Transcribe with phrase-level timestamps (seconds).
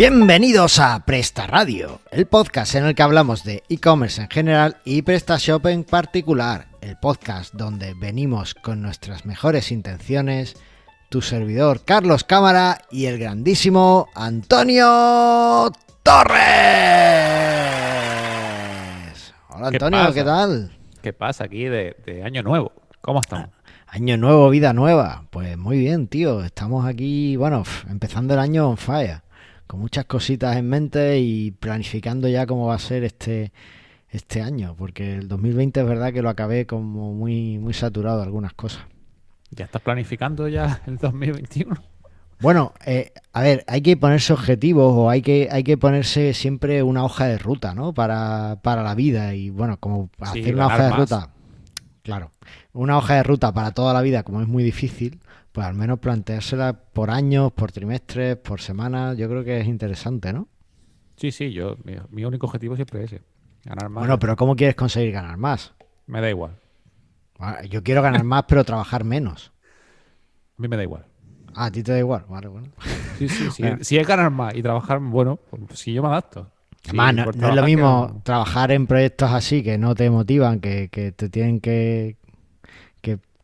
[0.00, 5.02] Bienvenidos a Presta Radio, el podcast en el que hablamos de e-commerce en general y
[5.02, 10.56] PrestaShop en particular, el podcast donde venimos con nuestras mejores intenciones,
[11.10, 15.70] tu servidor Carlos Cámara y el grandísimo Antonio
[16.02, 16.38] Torres.
[19.50, 20.72] Hola Antonio, ¿qué, tal?
[21.02, 22.72] ¿Qué pasa aquí de, de Año Nuevo?
[23.02, 23.50] ¿Cómo estamos?
[23.86, 25.24] Año nuevo, vida nueva.
[25.28, 26.42] Pues muy bien, tío.
[26.42, 29.20] Estamos aquí, bueno, empezando el año on fire
[29.70, 33.52] con muchas cositas en mente y planificando ya cómo va a ser este,
[34.08, 38.24] este año, porque el 2020 es verdad que lo acabé como muy, muy saturado de
[38.24, 38.82] algunas cosas.
[39.52, 41.76] ¿Ya estás planificando ya el 2021?
[42.40, 46.82] Bueno, eh, a ver, hay que ponerse objetivos o hay que, hay que ponerse siempre
[46.82, 47.94] una hoja de ruta, ¿no?
[47.94, 51.28] Para, para la vida y bueno, como hacer una hoja de ruta.
[52.02, 52.32] Claro,
[52.72, 55.20] una hoja de ruta para toda la vida, como es muy difícil,
[55.52, 60.32] pues al menos planteársela por años, por trimestres, por semanas, yo creo que es interesante,
[60.32, 60.48] ¿no?
[61.16, 61.76] Sí, sí, yo,
[62.10, 63.22] mi, único objetivo siempre es ese,
[63.64, 64.02] ganar más.
[64.02, 65.74] Bueno, pero ¿cómo quieres conseguir ganar más?
[66.06, 66.56] Me da igual.
[67.38, 69.52] Ah, yo quiero ganar más, pero trabajar menos.
[70.58, 71.06] A mí me da igual.
[71.54, 72.68] Ah, a ti te da igual, vale, bueno.
[73.18, 73.64] Sí, sí, sí.
[73.80, 76.50] si es ganar más y trabajar, bueno, pues si yo me adapto.
[76.84, 81.12] Además, no, es lo mismo trabajar en proyectos así que no te motivan, que, que
[81.12, 82.16] te tienen que,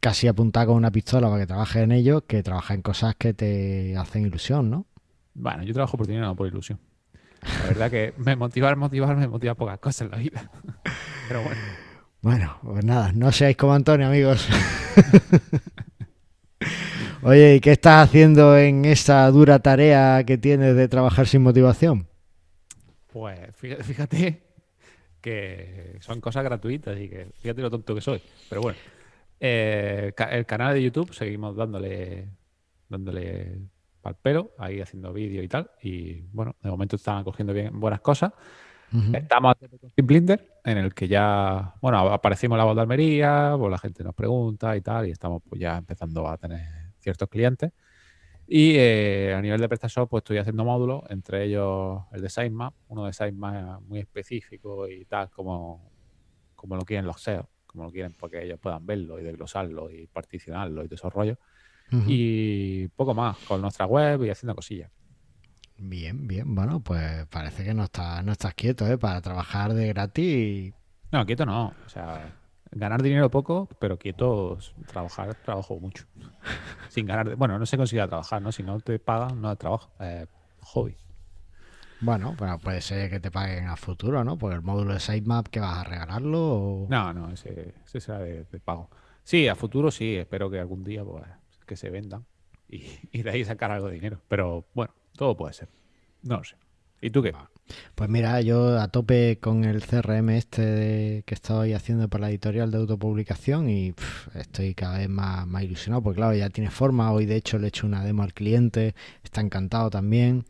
[0.00, 3.34] casi apuntar con una pistola para que trabajes en ello que trabajar en cosas que
[3.34, 4.86] te hacen ilusión, ¿no?
[5.34, 6.78] Bueno, yo trabajo por dinero, no por ilusión.
[7.42, 10.50] La verdad que me motivar, motivar, me motiva pocas cosas en la vida.
[11.28, 11.60] Pero bueno.
[12.22, 14.48] Bueno, pues nada, no seáis como Antonio, amigos.
[17.22, 22.06] Oye, ¿y qué estás haciendo en esa dura tarea que tienes de trabajar sin motivación?
[23.12, 24.42] Pues fíjate
[25.20, 28.22] que son cosas gratuitas y que fíjate lo tonto que soy.
[28.48, 28.78] Pero bueno.
[29.38, 32.30] Eh, el canal de YouTube seguimos dándole
[32.88, 33.60] dándole
[34.02, 35.70] al pelo, ahí haciendo vídeo y tal.
[35.82, 38.32] Y bueno, de momento están cogiendo bien buenas cosas.
[39.12, 39.56] Estamos
[39.96, 43.78] en Blinder, en el que ya, bueno, aparecimos en la voz de Almería, pues la
[43.78, 47.72] gente nos pregunta y tal, y estamos pues ya empezando a tener ciertos clientes.
[48.46, 52.74] Y eh, a nivel de PrestaShop, pues estoy haciendo módulos, entre ellos el de SizeMap,
[52.86, 55.90] uno de SizeMap muy específico y tal, como,
[56.54, 60.06] como lo quieren los SEO como lo quieren, porque ellos puedan verlo y desglosarlo y
[60.06, 61.38] particionarlo y desarrollo
[62.06, 64.90] Y poco más, con nuestra web y haciendo cosillas.
[65.78, 66.54] Bien, bien.
[66.54, 68.96] Bueno, pues parece que no, está, no estás quieto, ¿eh?
[68.96, 70.72] Para trabajar de gratis.
[71.12, 71.74] No, quieto no.
[71.84, 72.34] O sea,
[72.70, 76.06] ganar dinero poco, pero quieto, trabajar, trabajo mucho.
[76.88, 77.36] Sin ganar.
[77.36, 78.52] Bueno, no se considera trabajar, ¿no?
[78.52, 79.90] Si no te pagan, no es trabajo.
[80.00, 80.26] Eh,
[80.62, 80.96] hobby.
[82.00, 84.36] Bueno, bueno, puede ser que te paguen a futuro, ¿no?
[84.36, 86.86] Por el módulo de sitemap que vas a regalarlo.
[86.90, 88.90] No, no, ese, será de, pago.
[89.22, 91.24] Sí, a futuro sí, espero que algún día pues,
[91.66, 92.24] que se vendan
[92.68, 94.20] y, de ahí sacar algo de dinero.
[94.28, 95.68] Pero bueno, todo puede ser.
[96.22, 96.56] No lo sé.
[97.00, 97.32] ¿Y tú qué?
[97.94, 102.70] Pues mira, yo a tope con el CRM este que estoy haciendo para la editorial
[102.70, 103.94] de autopublicación y
[104.34, 107.12] estoy cada vez más, más ilusionado porque claro, ya tiene forma.
[107.12, 110.44] Hoy de hecho le he hecho una demo al cliente, está encantado también.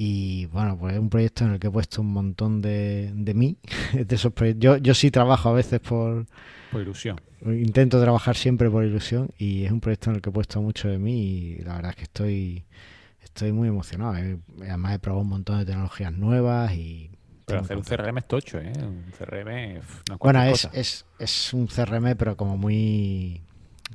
[0.00, 3.34] Y bueno, pues es un proyecto en el que he puesto un montón de, de
[3.34, 3.58] mí.
[3.92, 6.24] de esos yo, yo sí trabajo a veces por...
[6.70, 7.20] Por ilusión.
[7.44, 10.88] Intento trabajar siempre por ilusión y es un proyecto en el que he puesto mucho
[10.88, 12.64] de mí y la verdad es que estoy,
[13.24, 14.14] estoy muy emocionado.
[14.60, 17.10] Además he probado un montón de tecnologías nuevas y...
[17.44, 18.72] Pero hacer un CRM es tocho, ¿eh?
[18.76, 19.80] Un CRM...
[20.20, 23.42] bueno, es, es, es, un CRM pero como muy...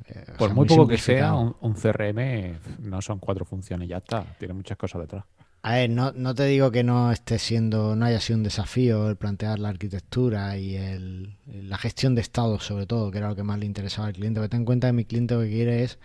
[0.08, 4.22] Eh, por muy poco que sea, un, un CRM no son cuatro funciones, ya está.
[4.38, 5.24] Tiene muchas cosas detrás.
[5.66, 9.08] A ver, no, no, te digo que no esté siendo, no haya sido un desafío
[9.08, 13.34] el plantear la arquitectura y el, la gestión de estados, sobre todo, que era lo
[13.34, 14.40] que más le interesaba al cliente.
[14.40, 15.98] Pero ten en cuenta que mi cliente lo que quiere es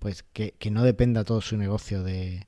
[0.00, 2.46] pues que, no dependa todo su negocio de,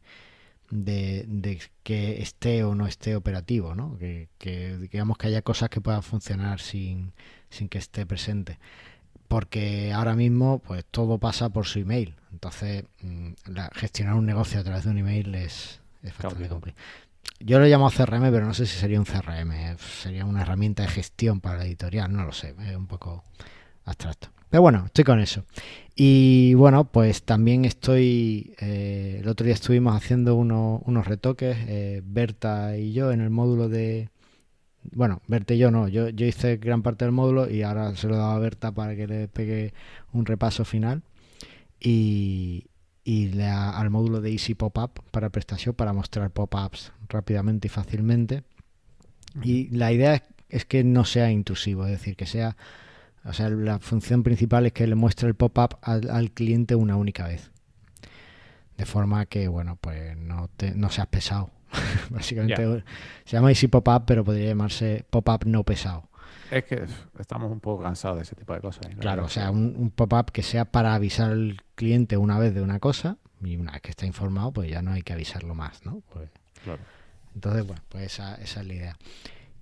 [0.71, 3.97] de, que esté o no esté operativo, ¿no?
[3.99, 7.15] Que, que, digamos que haya cosas que puedan funcionar sin,
[7.49, 8.59] sin que esté presente.
[9.29, 12.17] Porque ahora mismo, pues todo pasa por su email.
[12.33, 15.81] Entonces, mm, la, gestionar un negocio a través de un email es,
[17.41, 19.53] yo lo llamo CRM, pero no sé si sería un CRM.
[19.53, 22.55] Eh, sería una herramienta de gestión para la editorial, no lo sé.
[22.69, 23.25] Es un poco
[23.85, 24.29] abstracto.
[24.51, 25.45] Pero bueno, estoy con eso.
[25.95, 28.55] Y bueno, pues también estoy.
[28.61, 33.69] Eh, el otro día estuvimos haciendo unos retoques, eh, Berta y yo, en el módulo
[33.69, 34.09] de.
[34.93, 35.89] Bueno, Berta y yo no.
[35.89, 38.73] Yo, yo hice gran parte del módulo y ahora se lo he dado a Berta
[38.73, 39.75] para que le pegue
[40.13, 41.03] un repaso final.
[41.81, 42.65] Y,
[43.09, 48.43] y al módulo de Easy Pop-up para prestación para mostrar pop-ups rápidamente y fácilmente.
[49.43, 52.59] Y la idea es, que no sea intrusivo, es decir, que sea,
[53.25, 57.27] o sea, la función principal es que le muestre el pop-up al, cliente una única
[57.27, 57.51] vez.
[58.77, 61.49] De forma que, bueno, pues no, te, no seas pesado.
[62.11, 62.85] Básicamente
[63.25, 66.08] se llama Easy Pop-Up, pero podría llamarse Pop-Up no pesado.
[66.51, 66.87] Es que
[67.19, 68.87] estamos un poco cansados de ese tipo de cosas.
[68.87, 68.97] ¿eh?
[68.99, 72.79] Claro, o sea, un, pop-up que sea para avisar al cliente una vez de una
[72.79, 76.03] cosa y una vez que está informado, pues ya no hay que avisarlo más, ¿no?
[76.13, 76.31] Pues,
[76.65, 76.81] claro.
[77.35, 78.99] Entonces, bueno, pues esa, esa, es la idea.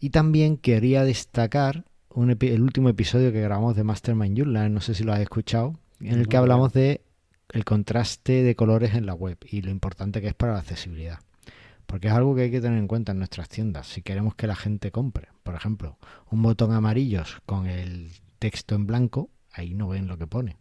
[0.00, 1.84] Y también quería destacar
[2.16, 6.18] el último episodio que grabamos de Mastermind Joomla, no sé si lo has escuchado, en
[6.18, 7.02] el que hablamos de
[7.50, 11.18] el contraste de colores en la web y lo importante que es para la accesibilidad.
[11.86, 14.46] Porque es algo que hay que tener en cuenta en nuestras tiendas si queremos que
[14.46, 15.28] la gente compre.
[15.42, 15.98] Por ejemplo,
[16.30, 20.56] un botón amarillos con el texto en blanco, ahí no ven lo que pone.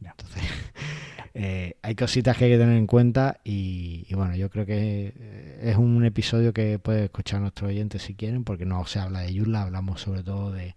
[0.00, 0.42] Entonces,
[1.34, 5.60] eh, hay cositas que hay que tener en cuenta y, bueno, yo creo que eh,
[5.62, 9.36] es un episodio que puede escuchar nuestros oyentes si quieren, porque no se habla de
[9.36, 10.74] Joomla, hablamos sobre todo de,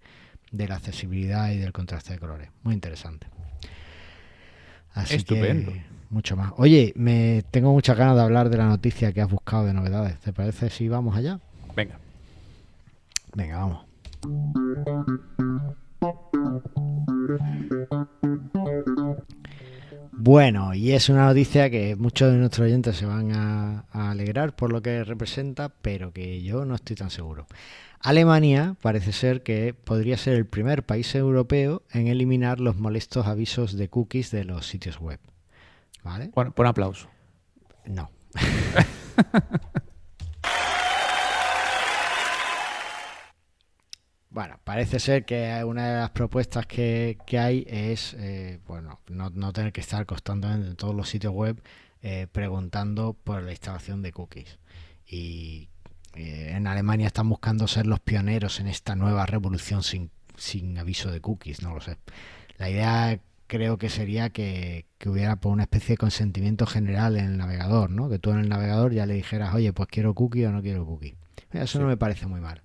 [0.52, 2.50] de la accesibilidad y del contraste de colores.
[2.64, 3.28] Muy interesante.
[4.94, 5.74] Así Estupendo.
[5.74, 6.54] Que, mucho más.
[6.58, 10.20] Oye, me tengo muchas ganas de hablar de la noticia que has buscado de novedades.
[10.20, 11.40] ¿Te parece si vamos allá?
[11.76, 12.00] Venga.
[13.36, 13.86] Venga, vamos.
[20.12, 24.56] Bueno, y es una noticia que muchos de nuestros oyentes se van a, a, alegrar
[24.56, 27.48] por lo que representa, pero que yo no estoy tan seguro.
[28.00, 33.76] Alemania parece ser que podría ser el primer país europeo en eliminar los molestos avisos
[33.76, 35.20] de cookies de los sitios web.
[36.04, 36.30] ¿Vale?
[36.30, 37.10] Pon, aplauso.
[37.86, 38.10] No.
[44.34, 49.72] Bueno, parece ser que una de las propuestas que, hay es, eh, bueno, no, tener
[49.72, 51.62] que estar constantemente en todos los sitios web
[52.02, 54.58] eh, preguntando por la instalación de cookies.
[55.06, 55.70] Y
[56.16, 61.12] eh, en Alemania están buscando ser los pioneros en esta nueva revolución sin, sin aviso
[61.12, 62.00] de cookies, no lo sé.
[62.58, 63.20] La idea
[63.54, 68.10] creo que sería que, hubiera por una especie de consentimiento general en el navegador, ¿no?
[68.10, 70.88] Que tú en el navegador ya le dijeras, oye, pues quiero cookie o no quiero
[70.88, 71.18] cookie.
[71.52, 72.64] Eso no me parece muy mal.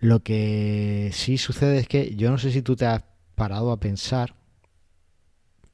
[0.00, 3.04] Lo que sí sucede es que yo no sé si tú te has
[3.36, 4.34] parado a pensar.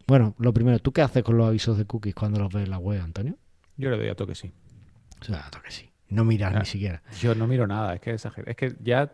[0.07, 2.71] Bueno, lo primero, ¿tú qué haces con los avisos de cookies cuando los ves en
[2.71, 3.39] la web, Antonio?
[3.79, 4.53] Yo le doy a toque sí.
[5.23, 5.89] O sea, a toque sí.
[6.11, 7.03] No miras ni siquiera.
[7.23, 9.11] Yo no miro nada, es que es que ya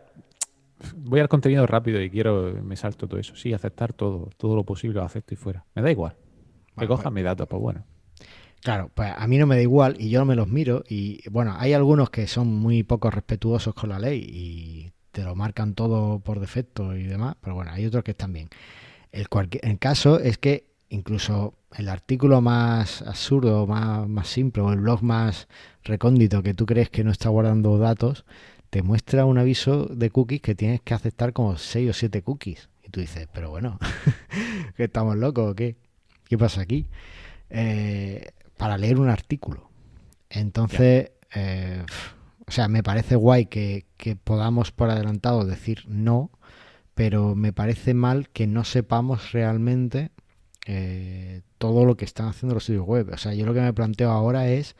[0.95, 3.35] voy al contenido rápido y quiero, me salto todo eso.
[3.35, 5.65] Sí, aceptar todo, todo lo posible lo acepto y fuera.
[5.75, 6.15] Me da igual.
[6.77, 7.85] que cojan pues mis datos, pues bueno.
[8.61, 10.83] Claro, pues a mí no me da igual y yo no me los miro.
[10.89, 15.35] Y bueno, hay algunos que son muy poco respetuosos con la ley y te lo
[15.35, 18.49] marcan todo por defecto y demás, pero bueno, hay otros que están bien.
[19.11, 19.27] El,
[19.61, 25.03] el caso es que incluso el artículo más absurdo, más, más simple, o el blog
[25.03, 25.47] más
[25.83, 28.25] recóndito que tú crees que no está guardando datos,
[28.69, 32.69] te muestra un aviso de cookies que tienes que aceptar como 6 o 7 cookies.
[32.83, 33.79] Y tú dices, pero bueno,
[34.77, 35.75] ¿que estamos locos o qué?
[36.25, 36.85] ¿Qué pasa aquí?
[37.49, 39.69] Eh, para leer un artículo.
[40.29, 41.85] Entonces, eh,
[42.45, 43.85] o sea, me parece guay que,
[44.23, 46.31] podamos por adelantado decir no,
[46.95, 50.11] pero me parece mal que no sepamos realmente
[50.65, 53.09] eh, todo lo que están haciendo los sitios web.
[53.13, 54.75] O sea, yo lo que me planteo ahora es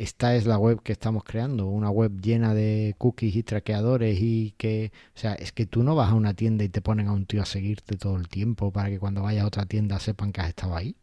[0.00, 4.54] esta es la web que estamos creando, una web llena de cookies y traqueadores y
[4.56, 7.12] que, o sea, es que tú no vas a una tienda y te ponen a
[7.12, 10.32] un tío a seguirte todo el tiempo para que cuando vayas a otra tienda sepan
[10.32, 10.96] que has estado ahí.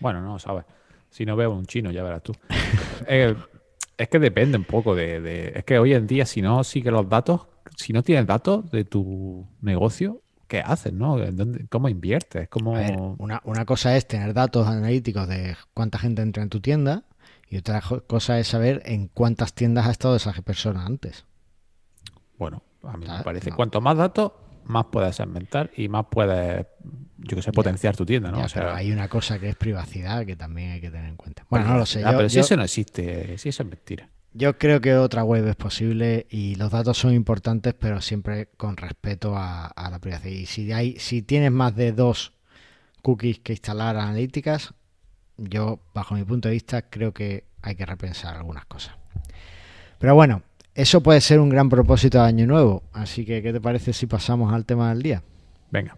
[0.00, 0.64] Bueno, no, sabes.
[1.10, 2.32] Si no veo un chino, ya verás tú.
[3.08, 3.34] Eh,
[3.98, 7.06] es que depende un poco de, Es que hoy en día, si no sigue los
[7.08, 7.42] datos,
[7.76, 11.18] si no tienes datos de tu negocio, ¿qué haces, no?
[11.68, 12.48] ¿Cómo inviertes?
[12.48, 12.72] ¿Cómo...
[13.18, 17.04] una, una cosa es tener datos analíticos de cuánta gente entra en tu tienda
[17.52, 21.26] y otra cosa es saber en cuántas tiendas ha estado esa persona antes.
[22.38, 24.32] Bueno, a mí me parece, cuanto más datos,
[24.64, 26.66] más puedes inventar y más puedes,
[27.18, 28.42] yo que sé, potenciar tu tienda, ¿no?
[28.42, 31.44] o sea, hay una cosa que es privacidad que también hay que tener en cuenta.
[31.50, 32.02] Bueno, no lo sé.
[32.02, 34.08] pero si eso no existe, si eso es mentira.
[34.32, 38.78] Yo creo que otra web es posible y los datos son importantes, pero siempre con
[38.78, 40.32] respeto a, a la privacidad.
[40.32, 42.32] Y si hay, si tienes más de dos
[43.02, 44.72] cookies que instalar analíticas,
[45.36, 48.94] yo, bajo mi punto de vista, creo que hay que repensar algunas cosas.
[49.98, 50.42] Pero bueno,
[50.74, 52.82] eso puede ser un gran propósito de Año Nuevo.
[52.92, 55.22] Así que, ¿qué te parece si pasamos al tema del día?
[55.70, 55.94] Venga.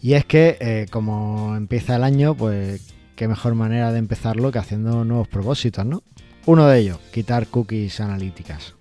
[0.00, 4.58] Y es que, eh, como empieza el año, pues qué mejor manera de empezarlo que
[4.58, 6.02] haciendo nuevos propósitos, ¿no?
[6.44, 8.74] Uno de ellos, quitar cookies analíticas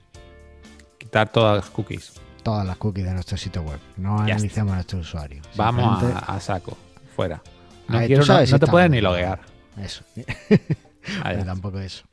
[1.32, 2.14] todas las cookies.
[2.44, 3.80] Todas las cookies de nuestro sitio web.
[3.98, 5.48] No analicemos a nuestros usuarios.
[5.56, 6.78] Vamos a, saco.
[7.16, 7.42] Fuera.
[7.88, 9.40] No, quiero, no, te puedes ni loguear.
[9.78, 10.04] Eso.
[11.46, 12.04] tampoco eso.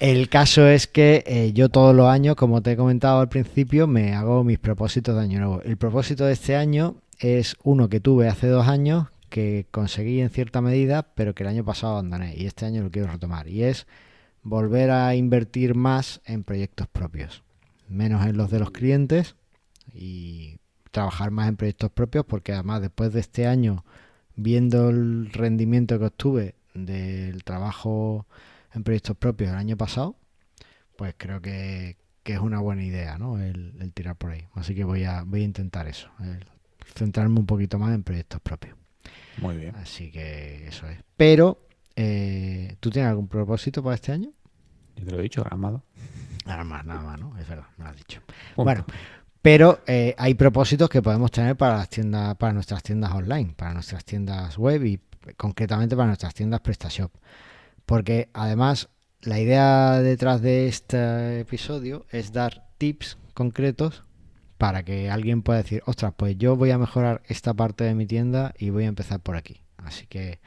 [0.00, 3.86] El caso es que eh, yo todos los años, como te he comentado al principio,
[3.86, 5.62] me hago mis propósitos de año nuevo.
[5.62, 10.30] El propósito de este año es uno que tuve hace dos años, que conseguí en
[10.30, 13.48] cierta medida, pero que el año pasado abandoné y este año lo quiero retomar.
[13.48, 13.86] Y es
[14.42, 17.42] volver a invertir más en proyectos propios,
[17.88, 19.36] menos en los de los clientes
[19.92, 20.58] y
[20.90, 23.84] trabajar más en proyectos propios porque además después de este año,
[24.36, 28.26] viendo el rendimiento que obtuve del trabajo
[28.74, 30.16] en proyectos propios el año pasado,
[30.96, 33.40] pues creo que, es una buena idea, ¿no?
[33.40, 34.44] El, tirar por ahí.
[34.52, 36.10] Así que voy a, voy a intentar eso,
[36.94, 38.76] centrarme un poquito más en proyectos propios.
[39.40, 39.74] Muy bien.
[39.76, 40.98] Así que eso es.
[41.16, 41.66] Pero,
[41.96, 44.30] eh, ¿tú tienes algún propósito para este año?
[44.96, 45.82] Yo te lo he dicho, armado.
[46.48, 47.36] Nada más, nada más, ¿no?
[47.38, 48.22] Es verdad, me lo has dicho.
[48.56, 48.86] Bueno,
[49.42, 53.74] pero eh, hay propósitos que podemos tener para las tiendas, para nuestras tiendas online, para
[53.74, 54.98] nuestras tiendas web y
[55.36, 57.12] concretamente para nuestras tiendas PrestaShop.
[57.84, 58.88] Porque además
[59.20, 64.04] la idea detrás de este episodio es dar tips concretos
[64.56, 68.06] para que alguien pueda decir, ostras, pues yo voy a mejorar esta parte de mi
[68.06, 69.60] tienda y voy a empezar por aquí.
[69.76, 70.40] Así que,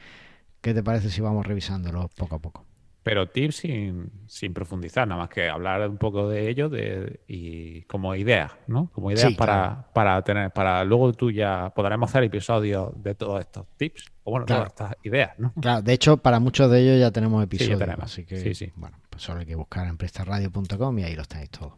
[0.62, 2.66] ¿qué te parece si vamos revisándolo poco a poco?
[3.02, 7.82] Pero tips sin, sin profundizar, nada más que hablar un poco de ello de, y
[7.82, 8.90] como ideas, ¿no?
[8.92, 13.66] Como ideas para, para tener, para luego tú ya podremos hacer episodios de todos estos
[13.76, 15.52] tips, o bueno, todas estas ideas, ¿no?
[15.60, 17.78] Claro, de hecho, para muchos de ellos ya tenemos episodios.
[17.78, 18.04] Sí, tenemos.
[18.04, 18.72] Así que, sí, sí.
[18.76, 21.72] bueno, pues solo hay que buscar en prestarradio.com y ahí los tenéis todos.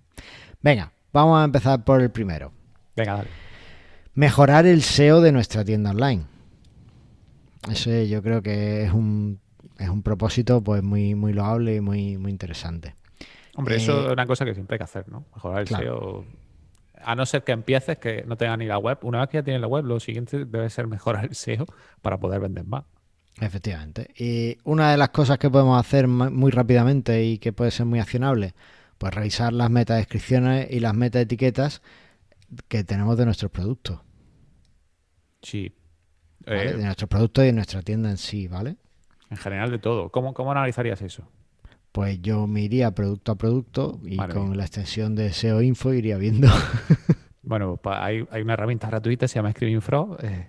[0.60, 2.52] Venga, vamos a empezar por el primero.
[2.96, 3.30] Venga, dale.
[4.12, 6.24] Mejorar el SEO de nuestra tienda online.
[7.70, 9.40] Ese yo creo que es un
[9.78, 12.94] es un propósito pues muy, muy loable y muy, muy interesante.
[13.56, 15.26] Hombre, eso eh, es una cosa que siempre hay que hacer, ¿no?
[15.34, 16.24] Mejorar el SEO.
[17.02, 18.98] A no ser que empieces, que no tengas ni la web.
[19.02, 21.66] Una vez que ya tienes la web, lo siguiente debe ser mejorar el SEO
[22.02, 22.84] para poder vender más.
[23.40, 24.10] Efectivamente.
[24.16, 27.98] Y una de las cosas que podemos hacer muy rápidamente y que puede ser muy
[27.98, 28.54] accionable,
[28.98, 31.82] pues revisar las metadescripciones y las metaetiquetas
[32.68, 34.00] que tenemos de nuestros productos.
[35.42, 35.74] Sí.
[36.46, 38.76] Eh, de nuestros productos y de nuestra tienda en sí, ¿vale?
[39.34, 40.10] En general de todo.
[40.10, 41.28] ¿Cómo, cómo analizarías eso?
[41.90, 46.16] Pues yo me iría producto a producto y con la extensión de SEO Info iría
[46.18, 46.46] viendo.
[47.42, 49.80] bueno, pues hay, una herramienta gratuita, se llama Screaming
[50.22, 50.46] eh,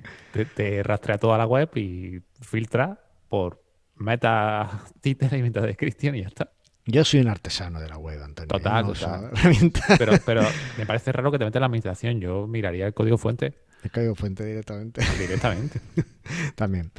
[0.56, 3.63] te, rastrea toda la web y filtra por
[3.96, 6.51] meta, títer y meta descripción y ya está.
[6.88, 8.48] Yo soy un artesano de la web, Antonio.
[8.48, 9.32] Total, total.
[9.98, 10.42] Pero, pero
[10.77, 12.22] me parece raro que te metas la administración.
[12.22, 13.56] Yo miraría el código fuente.
[13.84, 15.01] El código fuente directamente.
[15.20, 15.82] Directamente.
[16.56, 16.92] También.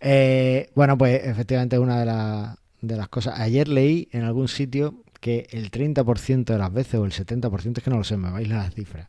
[0.00, 3.38] Eh, bueno, pues efectivamente es una de, las cosas.
[3.38, 7.84] Ayer leí en algún sitio que el 30% de las veces, o el 70%, es
[7.84, 9.08] que no lo sé, me vais las cifras,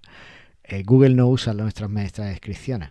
[0.63, 2.89] eh, Google no usa nuestras, nuestras descripciones.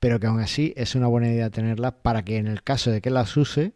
[0.00, 3.00] Pero que aún así es una buena idea tenerlas para que en el caso de
[3.00, 3.74] que las use,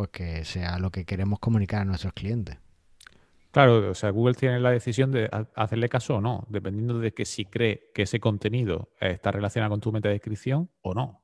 [0.00, 2.56] pues que sea lo que queremos comunicar a nuestros clientes.
[3.50, 7.26] Claro, o sea, Google tiene la decisión de hacerle caso o no, dependiendo de que
[7.26, 11.22] si cree que ese contenido está relacionado con tu metadescripción o no.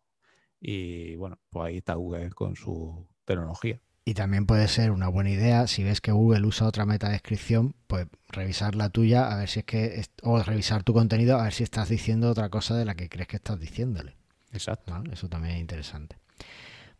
[0.60, 3.80] Y bueno, pues ahí está Google con su tecnología.
[4.04, 8.06] Y también puede ser una buena idea, si ves que Google usa otra metadescripción, pues
[8.28, 11.62] revisar la tuya, a ver si es que, o revisar tu contenido, a ver si
[11.62, 14.16] estás diciendo otra cosa de la que crees que estás diciéndole.
[14.52, 14.92] Exacto.
[15.10, 16.18] Eso también es interesante.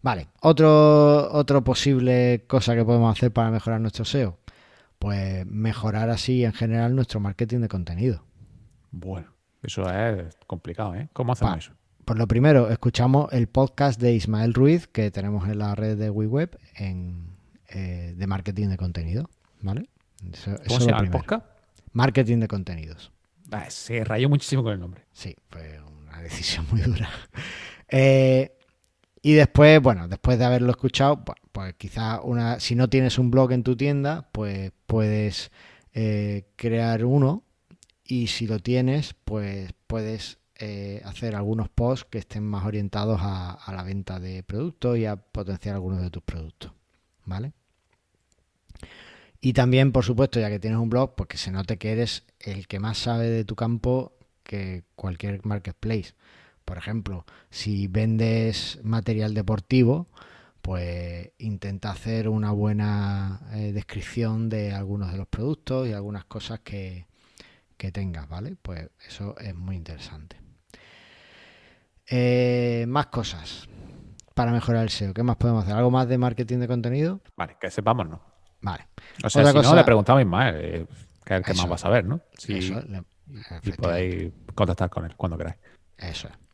[0.02, 4.38] Vale, otro, otro posible cosa que podemos hacer para mejorar nuestro SEO
[4.98, 8.24] pues mejorar así en general nuestro marketing de contenido.
[8.90, 11.08] Bueno, eso es complicado, ¿eh?
[11.12, 11.72] ¿Cómo hacemos eso?
[12.04, 16.08] Pues lo primero, escuchamos el podcast de Ismael Ruiz que tenemos en la red de
[16.08, 17.36] WeWeb en,
[17.68, 19.28] eh, de marketing de contenido,
[19.60, 19.88] ¿vale?
[20.68, 21.46] ¿Cómo se llama el podcast?
[21.92, 23.12] Marketing de contenidos.
[23.50, 25.04] Ah, se rayó muchísimo con el nombre.
[25.12, 27.10] Sí, fue una decisión muy dura.
[27.88, 28.55] Eh,
[29.26, 31.74] y después, bueno, después de haberlo escuchado, pues
[32.22, 35.50] una, si no tienes un blog en tu tienda, pues puedes
[35.94, 37.42] eh, crear uno
[38.04, 43.58] y si lo tienes, pues puedes eh, hacer algunos posts que estén más orientados a,
[43.74, 46.70] la venta de productos y a potenciar algunos de tus productos,
[47.24, 47.52] ¿vale?
[49.40, 52.22] Y también, por supuesto, ya que tienes un blog, pues que se note que eres
[52.38, 54.12] el que más sabe de tu campo
[54.44, 56.14] que cualquier marketplace.
[56.66, 60.08] Por ejemplo, si vendes material deportivo,
[60.60, 66.58] pues intenta hacer una buena eh, descripción de algunos de los productos y algunas cosas
[66.58, 67.06] que,
[67.92, 68.56] tengas, ¿vale?
[68.60, 70.40] Pues eso es muy interesante.
[72.08, 73.68] Eh, más cosas
[74.34, 75.14] para mejorar el SEO.
[75.14, 75.76] ¿Qué más podemos hacer?
[75.76, 77.20] ¿Algo más de marketing de contenido?
[77.36, 78.20] Vale, que sepamos, ¿no?
[78.60, 78.88] Vale.
[79.22, 80.84] O sea, si no, le preguntamos más, eh,
[81.24, 82.22] que es el que más va a saber, ¿no?
[82.36, 82.74] Si,
[83.62, 85.58] y podéis contactar con él cuando queráis.
[85.96, 86.45] Eso es.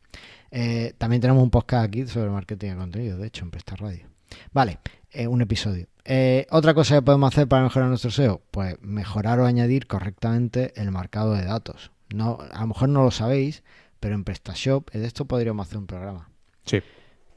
[0.55, 4.05] Eh, también tenemos un podcast aquí sobre marketing de contenido, de hecho, en Presta Radio.
[4.51, 4.77] Vale,
[5.09, 5.87] eh, un episodio.
[6.05, 10.71] Eh, otra cosa que podemos hacer para mejorar nuestro SEO, pues mejorar o añadir correctamente
[10.79, 11.91] el marcado de datos.
[12.13, 13.63] No, a lo mejor no lo sabéis,
[13.99, 16.29] pero en PrestaShop, de esto podríamos hacer un programa.
[16.65, 16.81] Sí.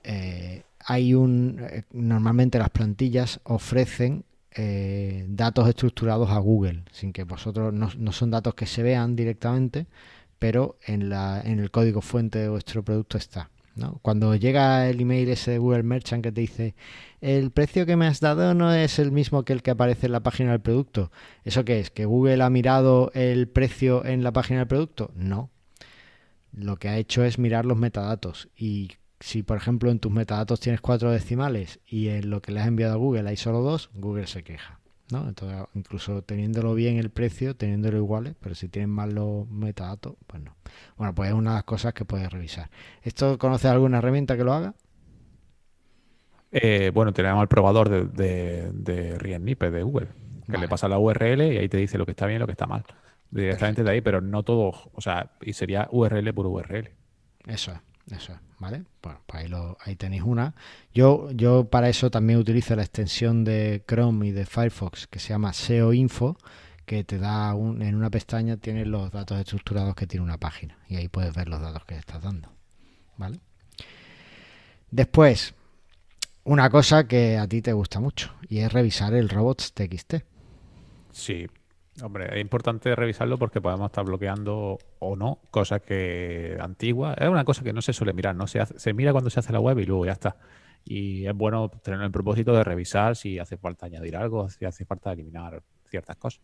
[0.04, 1.66] Eh, hay un.
[1.70, 8.12] eh, normalmente las plantillas ofrecen eh, datos estructurados a Google, sin que vosotros no, no
[8.12, 9.86] son datos que se vean directamente,
[10.38, 13.50] pero en, la, en el código fuente de vuestro producto está.
[13.74, 13.98] ¿no?
[14.02, 16.74] Cuando llega el email ese de Google Merchant que te dice
[17.20, 20.12] el precio que me has dado no es el mismo que el que aparece en
[20.12, 21.10] la página del producto.
[21.44, 21.90] ¿Eso qué es?
[21.90, 25.12] ¿Que Google ha mirado el precio en la página del producto?
[25.14, 25.50] No.
[26.52, 30.60] Lo que ha hecho es mirar los metadatos y si por ejemplo en tus metadatos
[30.60, 33.90] tienes cuatro decimales y en lo que le has enviado a Google hay solo dos,
[33.94, 34.80] Google se queja.
[35.10, 35.28] ¿No?
[35.28, 40.42] Entonces, incluso teniéndolo bien el precio, teniéndolo iguales, pero si tienen mal los metadatos, pues
[40.42, 40.56] no.
[40.96, 42.70] Bueno, pues es una de las cosas que puedes revisar.
[43.02, 44.74] ¿Esto conoces alguna herramienta que lo haga?
[46.52, 50.08] Eh, bueno, tenemos el probador de, de, de Riennipe de Google,
[50.50, 50.66] que Vale.
[50.66, 52.52] le pasa la URL y ahí te dice lo que está bien y lo que
[52.52, 52.84] está mal.
[53.30, 56.90] Directamente de ahí, pero no todo, o sea, y sería URL por URL.
[57.46, 57.78] Eso es,
[58.10, 58.84] eso es, ¿vale?
[59.02, 60.54] Bueno, pues ahí, lo, ahí tenéis una.
[60.94, 65.30] Yo, yo para eso también utilizo la extensión de Chrome y de Firefox que se
[65.30, 66.36] llama SEO Info,
[66.84, 70.78] que te da un- en una pestaña tienes los datos estructurados que tiene una página
[70.88, 72.52] y ahí puedes ver los datos que estás dando,
[73.16, 73.40] ¿vale?
[74.90, 75.54] Después,
[76.44, 80.14] una cosa que a ti te gusta mucho y es revisar el robots.txt.
[81.10, 81.46] Sí,
[82.02, 87.16] hombre, es importante revisarlo porque podemos estar bloqueando o no cosas que antiguas.
[87.18, 89.40] Es una cosa que no se suele mirar, no se hace- se mira cuando se
[89.40, 90.36] hace la web y luego ya está.
[90.84, 94.84] Y es bueno tener el propósito de revisar si hace falta añadir algo, si hace
[94.84, 96.40] falta eliminar ciertas cosas.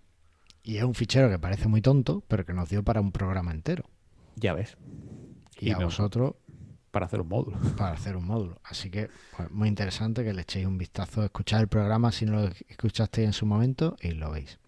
[0.65, 3.51] Y es un fichero que parece muy tonto, pero que nos dio para un programa
[3.53, 3.85] entero.
[4.37, 4.77] Ya ves,
[5.61, 6.35] Y, Y a vosotros
[6.91, 7.57] para hacer un módulo.
[7.77, 8.59] para hacer un módulo.
[8.65, 12.33] Así que pues, muy interesante que le echéis un vistazo, escuchar el programa si no
[12.33, 14.59] lo escuchasteis en su momento y lo veis.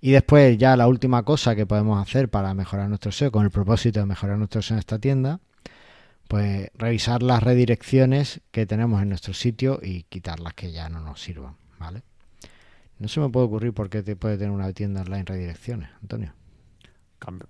[0.00, 3.50] Y después ya la última cosa que podemos hacer para mejorar nuestro SEO, con el
[3.50, 5.40] propósito de mejorar nuestro SEO en esta tienda,
[6.28, 11.00] pues revisar las redirecciones que tenemos en nuestro sitio y quitar las que ya no
[11.00, 12.02] nos sirvan, ¿vale?
[12.98, 16.32] No se me puede ocurrir por qué te puede tener una tienda online redirecciones, Antonio.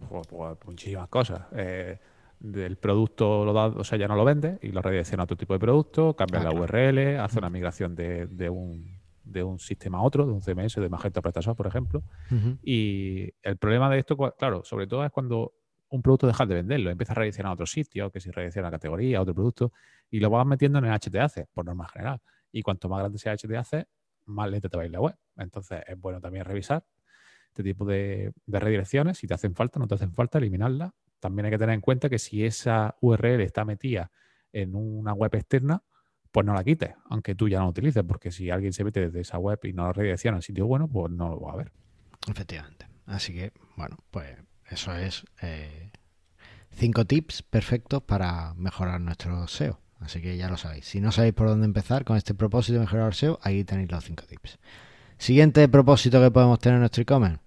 [0.09, 1.43] Pues, pues, muchísimas cosas.
[1.53, 1.99] Eh,
[2.41, 5.37] del producto lo da, o sea, ya no lo vende y lo redirecciona a otro
[5.37, 6.65] tipo de producto, cambia Ah, la claro.
[6.65, 8.98] URL, hace una migración de, de un,
[9.29, 12.03] de un sistema a otro, de un CMS, de Magento a PrestaShop, por ejemplo.
[12.63, 15.53] Y el problema de esto, claro, sobre todo es cuando
[15.91, 18.71] un producto dejas de venderlo, empiezas a redireccionar a otro sitio, que si redirecciona a
[18.71, 19.73] categoría, a otro producto,
[20.11, 22.21] y lo vas metiendo en el HTAC, por norma general.
[22.53, 23.89] Y cuanto más grande sea el HTAC,
[24.27, 25.17] más lenta te va a ir la web.
[25.37, 26.85] Entonces es bueno también revisar
[27.49, 30.93] este tipo de, de redirecciones, si te hacen falta, no te hacen falta, eliminarlas.
[31.19, 34.11] También hay que tener en cuenta que si esa URL está metida
[34.53, 35.83] en una web externa,
[36.33, 39.01] pues no la quites, aunque tú ya no la utilices, porque si alguien se mete
[39.01, 41.57] desde esa web y no la redirecciona en sitio bueno, pues no lo va a
[41.57, 41.73] ver.
[42.29, 42.87] Efectivamente.
[43.07, 44.37] Así que, bueno, pues
[44.71, 45.91] eso es eh,
[46.73, 49.81] cinco tips perfectos para mejorar nuestro SEO.
[50.01, 50.85] Así que ya lo sabéis.
[50.85, 53.91] Si no sabéis por dónde empezar con este propósito de mejorar el SEO, ahí tenéis
[53.91, 54.59] los cinco tips.
[55.17, 57.41] Siguiente propósito que podemos tener en nuestro e-commerce.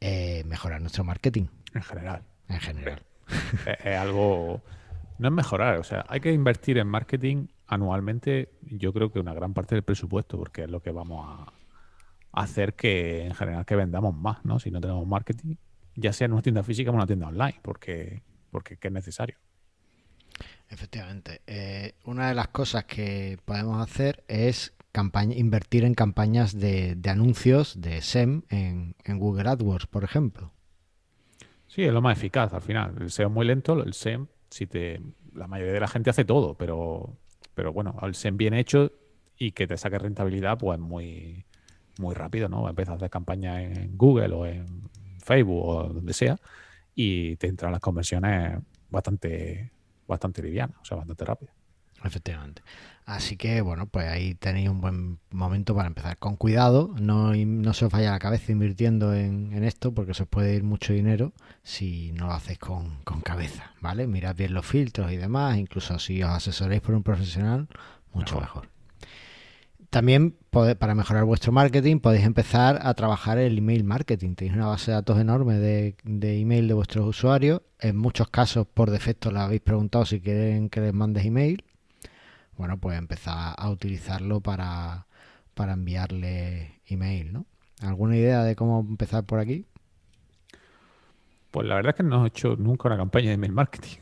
[0.00, 2.22] eh, mejorar nuestro marketing En general.
[2.48, 3.02] en general.
[3.66, 4.62] es, es algo.
[5.18, 9.34] No es mejorar, o sea, hay que invertir en marketing anualmente, yo creo que una
[9.34, 11.52] gran parte del presupuesto, porque es lo que vamos a
[12.42, 14.58] hacer que en general que vendamos más, ¿no?
[14.58, 15.56] Si no tenemos marketing,
[15.96, 19.36] ya sea en una tienda física o en una tienda online, porque, porque es necesario.
[20.70, 21.42] Efectivamente.
[21.46, 27.10] Eh, una de las cosas que podemos hacer es campaña, invertir en campañas de, de
[27.10, 30.52] anuncios de SEM en, en Google AdWords, por ejemplo.
[31.66, 32.94] Sí, es lo más eficaz al final.
[33.00, 35.00] El SEO es muy lento, el SEM, si te,
[35.34, 37.16] la mayoría de la gente hace todo, pero,
[37.54, 38.92] pero bueno, el SEM bien hecho
[39.36, 41.44] y que te saque rentabilidad, pues muy,
[41.98, 42.68] muy rápido, ¿no?
[42.68, 46.36] Empiezas a hacer campaña en Google o en Facebook o donde sea
[46.94, 48.58] y te entran las conversiones
[48.90, 49.70] bastante,
[50.06, 51.57] bastante livianas, o sea, bastante rápidas.
[52.04, 52.62] Efectivamente.
[53.04, 56.18] Así que, bueno, pues ahí tenéis un buen momento para empezar.
[56.18, 60.24] Con cuidado, no, no se os vaya la cabeza invirtiendo en, en esto, porque se
[60.24, 61.32] os puede ir mucho dinero
[61.62, 64.06] si no lo hacéis con, con cabeza, ¿vale?
[64.06, 67.68] Mirad bien los filtros y demás, incluso si os asesoréis por un profesional,
[68.12, 68.42] mucho Mejor.
[68.42, 68.68] mejor.
[69.90, 74.34] También para mejorar vuestro marketing podéis empezar a trabajar el email marketing.
[74.34, 77.62] Tenéis una base de datos enorme de, de email de vuestros usuarios.
[77.80, 81.64] En muchos casos por defecto le habéis preguntado si quieren que les mandes email.
[82.58, 85.06] Bueno, pues empezar a utilizarlo para,
[85.54, 87.46] para enviarle email, ¿no?
[87.80, 89.64] ¿Alguna idea de cómo empezar por aquí?
[91.52, 93.98] Pues la verdad es que no he hecho nunca una campaña de email marketing.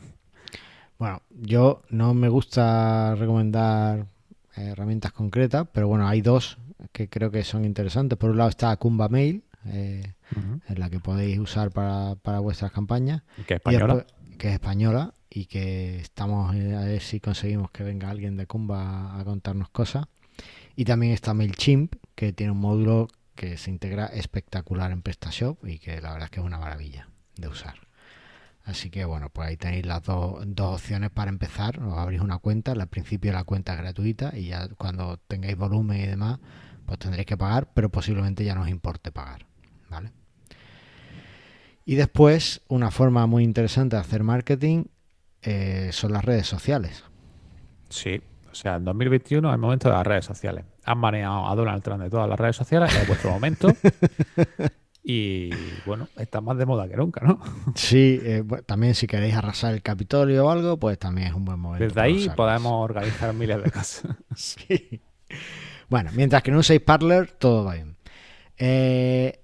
[0.98, 4.06] Bueno, yo no me gusta recomendar
[4.54, 6.56] herramientas concretas, pero bueno, hay dos
[6.92, 8.18] que creo que son interesantes.
[8.18, 10.14] Por un lado está Kumba Mail, eh,
[10.66, 13.22] en la que podéis usar para, para vuestras campañas.
[13.46, 14.06] Que es española.
[14.38, 19.18] que es española y que estamos a ver si conseguimos que venga alguien de Kumba
[19.18, 20.06] a contarnos cosas.
[20.76, 25.78] Y también está MailChimp, que tiene un módulo que se integra espectacular en PrestaShop y
[25.78, 27.74] que la verdad es que es una maravilla de usar.
[28.64, 31.78] Así que bueno, pues ahí tenéis las dos, dos opciones para empezar.
[31.80, 36.00] Os abrís una cuenta, al principio la cuenta es gratuita y ya cuando tengáis volumen
[36.00, 36.40] y demás,
[36.84, 39.46] pues tendréis que pagar, pero posiblemente ya no os importe pagar.
[39.88, 40.10] ¿Vale?
[41.84, 44.86] Y después, una forma muy interesante de hacer marketing
[45.46, 47.04] eh, son las redes sociales.
[47.88, 50.64] Sí, o sea, en 2021 es el momento de las redes sociales.
[50.84, 53.68] Han manejado a Donald Trump de todas las redes sociales, es vuestro momento.
[55.04, 55.50] y
[55.86, 57.38] bueno, está más de moda que nunca, ¿no?
[57.76, 61.60] Sí, eh, también si queréis arrasar el Capitolio o algo, pues también es un buen
[61.60, 61.84] momento.
[61.84, 64.16] Desde ahí podemos organizar miles de cosas.
[64.34, 65.00] sí.
[65.88, 67.96] Bueno, mientras que no uséis Parler, todo va bien.
[68.58, 69.40] Eh,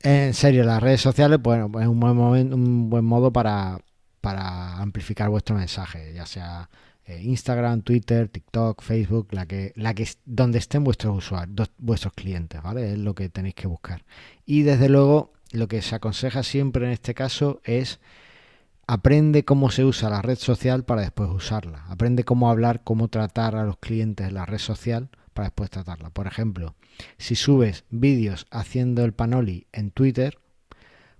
[0.00, 3.78] en serio, las redes sociales, bueno, pues es un buen, momento, un buen modo para,
[4.26, 6.68] para amplificar vuestro mensaje, ya sea
[7.04, 12.60] eh, Instagram, Twitter, TikTok, Facebook, la que, la que donde estén vuestros usuarios, vuestros clientes,
[12.60, 12.90] ¿vale?
[12.90, 14.04] Es lo que tenéis que buscar.
[14.44, 18.00] Y desde luego, lo que se aconseja siempre en este caso es
[18.88, 21.84] aprende cómo se usa la red social para después usarla.
[21.86, 26.10] Aprende cómo hablar, cómo tratar a los clientes en la red social para después tratarla.
[26.10, 26.74] Por ejemplo,
[27.16, 30.40] si subes vídeos haciendo el panoli en Twitter,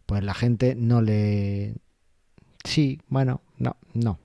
[0.07, 1.77] pues la gente no le...
[2.67, 4.19] Sí, bueno, no, no,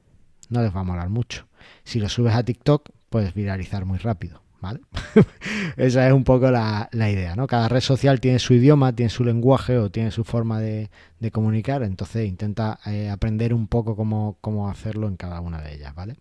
[0.49, 1.47] no les va a molar mucho.
[1.83, 4.81] Si lo subes a TikTok, puedes viralizar muy rápido, ¿vale?
[5.77, 7.45] Esa es un poco la, idea, ¿no?
[7.45, 10.89] Cada red social tiene su idioma, tiene su lenguaje o tiene su forma de,
[11.31, 16.15] comunicar, entonces intenta eh, aprender un poco cómo, hacerlo en cada una de ellas, ¿vale?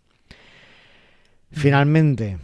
[1.52, 2.38] Finalmente,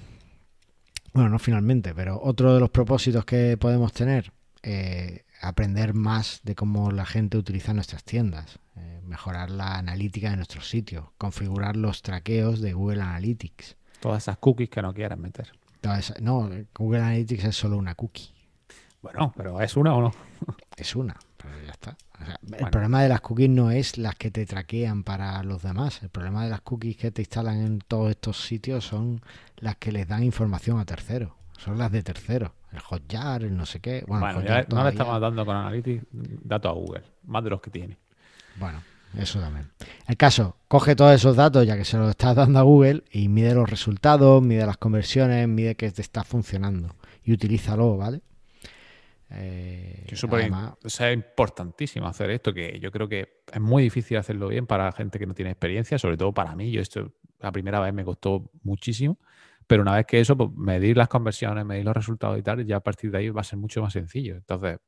[1.13, 6.55] bueno, no finalmente, pero otro de los propósitos que podemos tener, eh, aprender más de
[6.55, 8.59] cómo la gente utiliza nuestras tiendas,
[9.07, 13.77] mejorar la analítica de nuestros sitios, configurar los traqueos de Google Analytics.
[14.01, 15.53] Todas esas cookies que no quieran meter.
[16.21, 18.35] no, Google Analytics es solo una cookie.
[19.03, 20.13] Bueno, pero ¿es una o no?
[20.77, 21.97] es una, pero ya está.
[22.59, 26.03] El problema de las cookies no es las que te traquean para los demás.
[26.03, 29.21] El problema de las cookies que te instalan en todos estos sitios son
[29.57, 31.33] las que les dan información a terceros.
[31.59, 32.51] Son las de terceros.
[32.73, 34.05] El Hotjar, el no sé qué.
[34.07, 34.33] Bueno,
[34.69, 37.99] no le estamos dando con Analytics datos a Google, más de los que tiene.
[38.57, 38.83] Bueno,
[39.17, 39.71] eso también.
[40.07, 43.29] El caso, coge todos esos datos ya que se los estás dando a Google y
[43.29, 48.21] mide los resultados, mide las conversiones, mide que te está funcionando y utilízalo, ¿vale?
[49.31, 50.07] Eh,
[50.85, 55.19] es importantísimo hacer esto, que yo creo que es muy difícil hacerlo bien para gente
[55.19, 56.71] que no tiene experiencia, sobre todo para mí.
[56.71, 59.19] Yo esto la primera vez me costó muchísimo,
[59.67, 62.77] pero una vez que eso, pues, medir las conversiones, medir los resultados y tal, ya
[62.77, 64.37] a partir de ahí va a ser mucho más sencillo.
[64.37, 64.79] Entonces,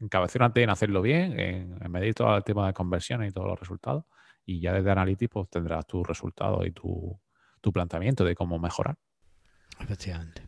[0.00, 4.04] encabezonate en hacerlo bien, en, medir todo el tema de conversiones y todos los resultados,
[4.44, 7.18] y ya desde Analytics pues, tendrás tus resultados y tu,
[7.60, 8.96] tu planteamiento de cómo mejorar.
[9.78, 10.42] Efectivamente.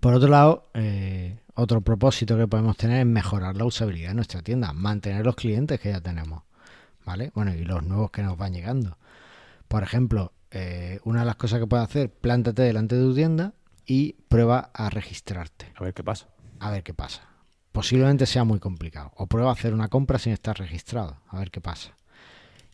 [0.00, 4.42] Por otro lado, eh, otro propósito que podemos tener es mejorar la usabilidad de nuestra
[4.42, 6.42] tienda, mantener los clientes que ya tenemos,
[7.04, 7.30] ¿vale?
[7.34, 8.98] Bueno, y los nuevos que nos van llegando.
[9.68, 13.54] Por ejemplo, eh, una de las cosas que puedes hacer, plántate delante de tu tienda
[13.86, 15.72] y prueba a registrarte.
[15.76, 16.28] A ver qué pasa.
[16.58, 17.31] A ver qué pasa.
[17.72, 19.12] Posiblemente sea muy complicado.
[19.16, 21.18] O prueba a hacer una compra sin estar registrado.
[21.28, 21.96] A ver qué pasa.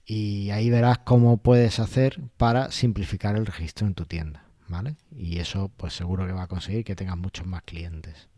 [0.04, 4.48] Y ahí verás cómo puedes hacer para simplificar el registro en tu tienda.
[4.68, 4.96] ¿vale?
[5.16, 8.28] Y eso pues seguro que va a conseguir que tengas muchos más clientes.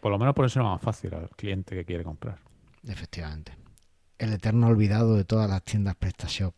[0.00, 2.38] Por lo menos por eso es más fácil al cliente que quiere comprar.
[2.86, 3.56] Efectivamente.
[4.18, 6.54] El eterno olvidado de todas las tiendas PrestaShop.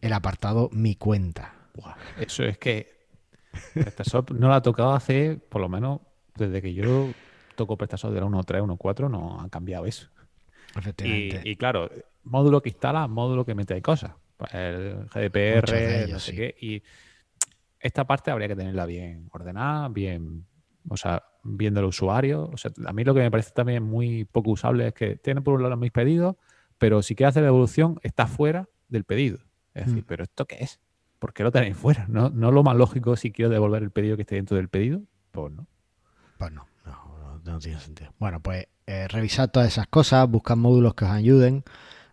[0.00, 1.54] El apartado Mi cuenta.
[2.18, 3.06] eso es que
[3.74, 6.00] PrestaShop no la ha tocado hace, por lo menos,
[6.36, 7.10] desde que yo
[7.60, 10.08] toco PrestaShop de la 1.3, 1.4, no ha cambiado eso.
[10.74, 11.42] Efectivamente.
[11.44, 11.90] Y, claro,
[12.24, 14.12] módulo que instala, módulo que mete cosas.
[14.50, 16.56] El GDPR, no sé qué.
[16.58, 16.82] Y
[17.78, 20.46] esta parte habría que tenerla bien ordenada, bien,
[20.88, 22.48] o sea, viendo el usuario.
[22.50, 25.42] O sea, a mí lo que me parece también muy poco usable es que tiene
[25.42, 26.36] por un lado mis pedidos,
[26.78, 29.38] pero si quiere hacer la evolución está fuera del pedido.
[29.74, 30.06] Es decir, mm.
[30.06, 30.80] ¿pero esto qué es?
[31.18, 32.06] ¿Por qué lo tenéis fuera?
[32.08, 35.02] ¿No, ¿No lo más lógico si quiero devolver el pedido que esté dentro del pedido?
[35.30, 35.66] Pues no.
[36.38, 36.66] Pues no,
[37.44, 38.12] no, tiene sentido.
[38.18, 41.64] Bueno, pues eh, revisad todas esas cosas, buscad módulos que os ayuden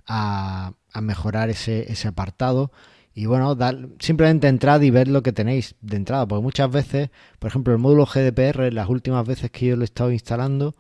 [0.08, 2.72] a, mejorar ese, ese apartado
[3.18, 7.10] y bueno, dar, simplemente entrad y ver lo que tenéis de entrada, porque muchas veces,
[7.40, 10.76] por ejemplo, el módulo GDPR, las últimas veces que yo lo he estado instalando,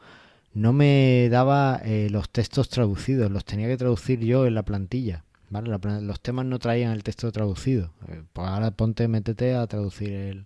[0.53, 5.23] no me daba eh, los textos traducidos, los tenía que traducir yo en la plantilla.
[5.49, 7.91] Los temas no traían el texto traducido.
[8.07, 10.45] Eh, pues ahora ponte, métete a traducir el,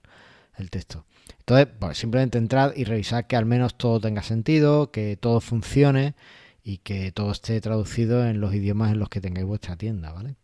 [0.58, 1.06] el texto.
[1.40, 6.16] Entonces, pues simplemente entrad y revisad que al menos todo tenga sentido, que todo funcione
[6.64, 10.36] y que todo esté traducido en los idiomas en los que tengáis vuestra tienda, ¿vale?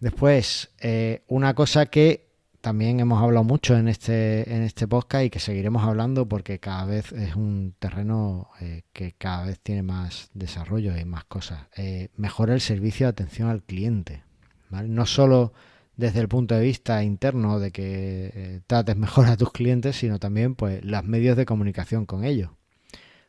[0.00, 5.30] Después, eh, una cosa que también hemos hablado mucho en este, en este podcast y
[5.30, 10.30] que seguiremos hablando porque cada vez es un terreno eh, que cada vez tiene más
[10.32, 11.66] desarrollo y más cosas.
[11.76, 14.22] Eh, mejora el servicio de atención al cliente.
[14.70, 15.52] No solo
[15.96, 20.18] desde el punto de vista interno de que eh, trates mejor a tus clientes, sino
[20.18, 22.50] también pues los medios de comunicación con ellos.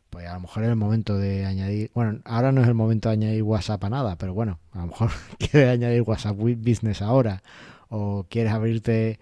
[0.09, 3.09] Pues a lo mejor es el momento de añadir, bueno, ahora no es el momento
[3.09, 7.41] de añadir WhatsApp a nada, pero bueno, a lo mejor quieres añadir WhatsApp Business ahora
[7.89, 9.19] o quieres abrirte,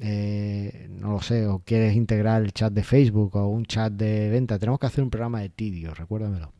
[0.00, 4.30] eh, no lo sé, o quieres integrar el chat de Facebook o un chat de
[4.30, 6.52] venta, tenemos que hacer un programa de Tidio, recuérdamelo.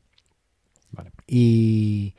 [0.92, 1.11] Vale.
[1.26, 2.14] Y,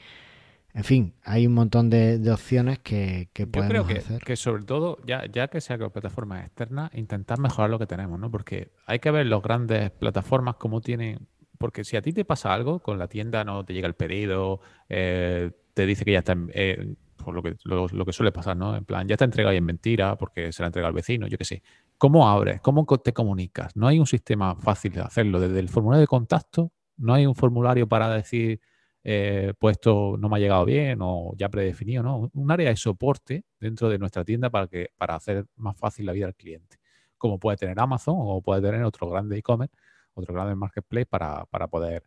[0.74, 4.22] en fin, hay un montón de, opciones que, que Yo creo que, hacer.
[4.22, 8.20] que sobre todo, ya, ya que sea con plataformas externas, intentar mejorar lo que tenemos,
[8.20, 8.32] ¿no?
[8.32, 11.28] Porque hay que ver las grandes plataformas cómo tienen...
[11.58, 14.62] Porque si a ti te pasa algo, con la tienda no te llega el pedido,
[14.90, 16.36] eh, te dice que ya está...
[16.54, 18.76] Eh, por lo que, lo, que suele pasar, ¿no?
[18.76, 21.38] En plan, ya te entregado y en mentira porque se la entrega al vecino, yo
[21.38, 21.62] qué sé.
[21.98, 22.62] ¿Cómo abres?
[22.62, 23.76] ¿Cómo te comunicas?
[23.76, 25.40] No hay un sistema fácil de hacerlo.
[25.40, 28.60] Desde el formulario de contacto, no hay un formulario para decir,
[29.04, 32.30] eh, pues esto no me ha llegado bien o ya predefinido, ¿no?
[32.34, 36.12] Un área de soporte dentro de nuestra tienda para, que, para hacer más fácil la
[36.12, 36.78] vida al cliente.
[37.18, 39.76] Como puede tener Amazon o puede tener otro grande e-commerce,
[40.14, 42.04] otro grande marketplace para, para poder,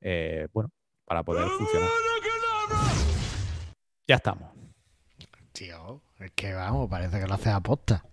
[0.00, 0.70] eh, bueno,
[1.04, 1.88] para poder funcionar.
[4.06, 4.50] Ya estamos.
[5.52, 8.04] Tío, es que vamos, parece que lo hace a posta.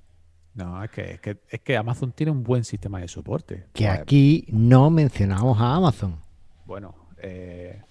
[0.54, 3.68] No, es que, es que, Amazon tiene un buen sistema de soporte.
[3.74, 6.20] Que pues, aquí no mencionamos a Amazon.
[6.66, 7.82] Bueno, eh,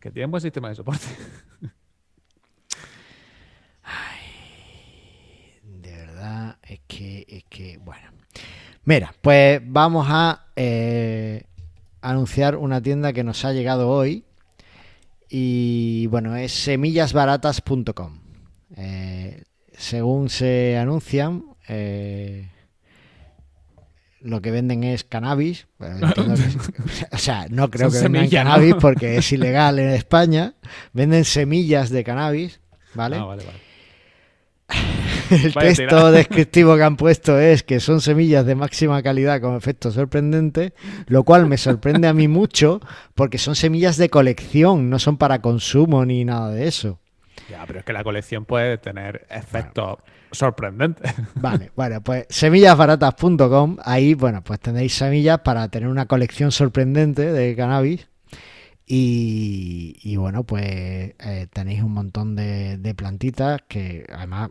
[0.00, 1.06] que tiene un buen sistema de soporte.
[3.82, 4.20] Ay,
[5.62, 8.08] de verdad, es que, es que, bueno.
[8.84, 11.44] Mira, pues vamos a eh,
[12.00, 14.24] anunciar una tienda que nos ha llegado hoy
[15.28, 18.20] y bueno, es semillasbaratas.com.
[18.76, 22.50] Eh, según se anuncian, eh,
[24.20, 25.66] lo que venden es cannabis.
[27.12, 30.54] o sea, no creo que vendan cannabis porque es ilegal en España.
[30.92, 32.60] Venden semillas de cannabis,
[32.94, 33.16] ¿vale?
[33.16, 33.70] Ah, vale, vale.
[35.30, 39.90] El texto descriptivo que han puesto es que son semillas de máxima calidad con efecto
[39.90, 40.74] sorprendente,
[41.06, 42.80] lo cual me sorprende a mí mucho
[43.14, 46.98] porque son semillas de colección, no son para consumo ni nada de eso.
[47.50, 49.98] Ya, pero es que la colección puede tener efectos
[50.30, 51.12] sorprendentes.
[51.34, 57.56] Vale, bueno, pues semillasbaratas.com, ahí, bueno, pues tenéis semillas para tener una colección sorprendente de
[57.56, 58.08] cannabis.
[58.92, 64.50] Y, bueno, pues eh, tenéis un montón de, de plantitas que además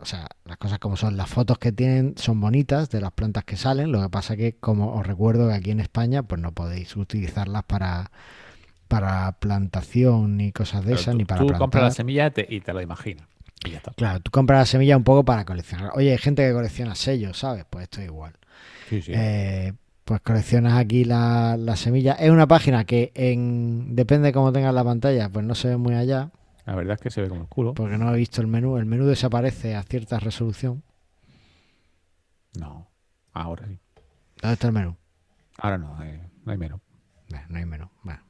[0.00, 3.44] o sea, las cosas como son, las fotos que tienen son bonitas de las plantas
[3.44, 6.52] que salen, lo que pasa que como os recuerdo que aquí en España pues no
[6.52, 8.10] podéis utilizarlas para
[8.88, 12.80] para plantación ni cosas de esas, ni para tú compras la semilla y te lo
[12.80, 13.26] imaginas.
[13.96, 15.90] Claro, tú compras la semilla un poco para coleccionar.
[15.94, 17.64] Oye, hay gente que colecciona sellos, ¿sabes?
[17.68, 18.34] Pues esto es igual.
[18.88, 19.12] Sí, sí.
[19.14, 19.72] Eh,
[20.04, 22.12] pues coleccionas aquí la, la, semilla.
[22.12, 25.76] Es una página que en depende de cómo tengas la pantalla, pues no se ve
[25.78, 26.30] muy allá.
[26.66, 27.74] La verdad es que se ve como el culo.
[27.74, 28.76] Porque no he visto el menú.
[28.76, 30.82] El menú desaparece a cierta resolución.
[32.58, 32.88] No,
[33.32, 33.78] ahora sí.
[34.40, 34.96] ¿Dónde está el menú?
[35.58, 36.80] Ahora no, eh, no hay menú.
[37.48, 37.90] No, hay menú.
[38.02, 38.23] Bueno.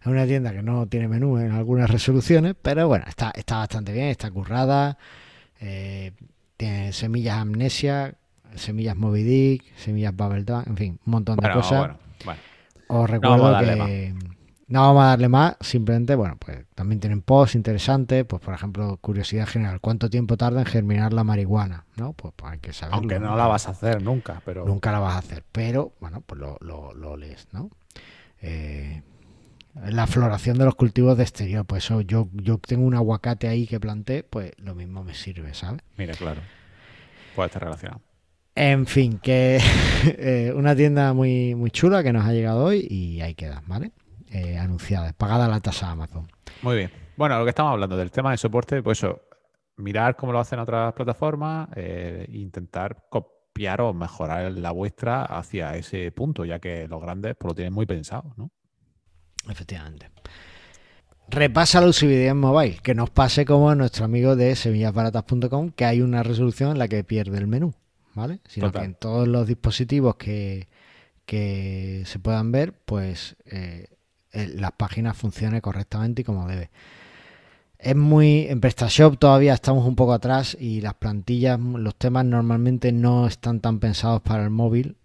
[0.00, 3.92] Es una tienda que no tiene menú en algunas resoluciones, pero bueno, está, está bastante
[3.92, 4.98] bien, está currada.
[5.60, 6.12] Eh,
[6.56, 8.14] tiene semillas amnesia,
[8.54, 11.78] semillas Moby Dick, semillas Bubble en fin, un montón de cosas.
[11.78, 12.40] Bueno, bueno.
[12.88, 14.14] Os recuerdo que
[14.70, 18.98] no vamos a darle más, simplemente, bueno, pues también tienen posts interesantes, pues por ejemplo,
[19.00, 21.86] curiosidad general, ¿cuánto tiempo tarda en germinar la marihuana?
[21.96, 22.12] ¿No?
[22.12, 22.98] Pues, pues hay que saberlo.
[22.98, 24.64] Aunque no la vas a hacer nunca, pero...
[24.64, 27.68] Nunca la vas a hacer, pero bueno, pues lo, lo, lees, ¿no?
[28.42, 29.02] Eh,
[29.74, 33.66] la floración de los cultivos de exterior, pues eso, yo, yo tengo un aguacate ahí
[33.66, 35.82] que planté, pues lo mismo me sirve, ¿sabes?
[35.96, 36.40] Mira, claro,
[37.34, 38.00] puede estar relacionado.
[38.54, 39.60] En fin, que
[40.04, 43.92] eh, una tienda muy, muy chula que nos ha llegado hoy y ahí queda, ¿vale?
[44.30, 46.28] eh, anunciadas, pagada la tasa Amazon.
[46.62, 46.90] Muy bien.
[47.16, 49.20] Bueno, lo que estamos hablando del tema de soporte, pues eso,
[49.76, 56.10] mirar cómo lo hacen otras plataformas e intentar copiar o mejorar la vuestra hacia ese
[56.12, 58.50] punto, ya que los grandes pues, lo tienen muy pensado, ¿no?
[59.48, 60.10] Efectivamente.
[61.28, 65.84] Repasa la usabilidad en mobile, que nos pase como a nuestro amigo de semillasbaratas.com, que
[65.84, 67.72] hay una resolución en la que pierde el menú,
[68.14, 68.40] ¿vale?
[68.48, 70.66] Sino que en todos los dispositivos que,
[71.26, 73.86] que se puedan ver, pues eh,
[74.32, 76.70] las páginas funcione correctamente y como debe.
[77.78, 78.46] Es muy.
[78.48, 83.60] En PrestaShop todavía estamos un poco atrás y las plantillas, los temas normalmente no están
[83.60, 84.96] tan pensados para el móvil.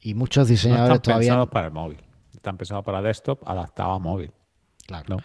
[0.00, 1.28] Y muchos No diseñadores están todavía.
[1.30, 1.98] pensados para el móvil.
[2.44, 4.30] Están pensados para desktop, adaptados a móvil.
[4.86, 5.04] Claro.
[5.08, 5.16] ¿no?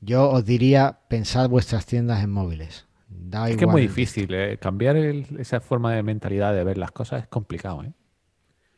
[0.00, 2.86] Yo os diría, pensad vuestras tiendas en móviles.
[3.08, 4.32] Da Es que es muy difícil.
[4.32, 4.58] ¿eh?
[4.58, 7.82] Cambiar el- esa forma de mentalidad de ver las cosas es complicado.
[7.82, 7.90] ¿eh?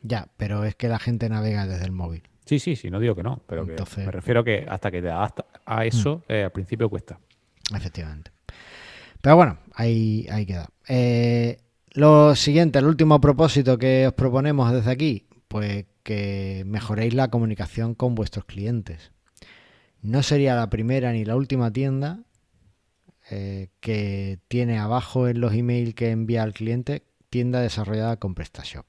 [0.01, 2.23] Ya, pero es que la gente navega desde el móvil.
[2.45, 4.05] Sí, sí, sí, no digo que no, pero Entonces- Mm.
[4.07, 7.19] me refiero que hasta que te adaptas a eso, eh, al principio cuesta.
[7.75, 8.31] Efectivamente.
[9.21, 10.69] Pero bueno, ahí, ahí queda.
[10.87, 11.59] Eh,
[11.91, 17.95] lo siguiente, el último propósito que os proponemos desde aquí, pues que mejoréis la comunicación
[17.95, 19.11] con vuestros clientes.
[20.03, 22.19] No sería la primera ni la última tienda
[23.31, 28.85] eh, que tiene abajo en los emails que envía al cliente tienda desarrollada con PrestaShop.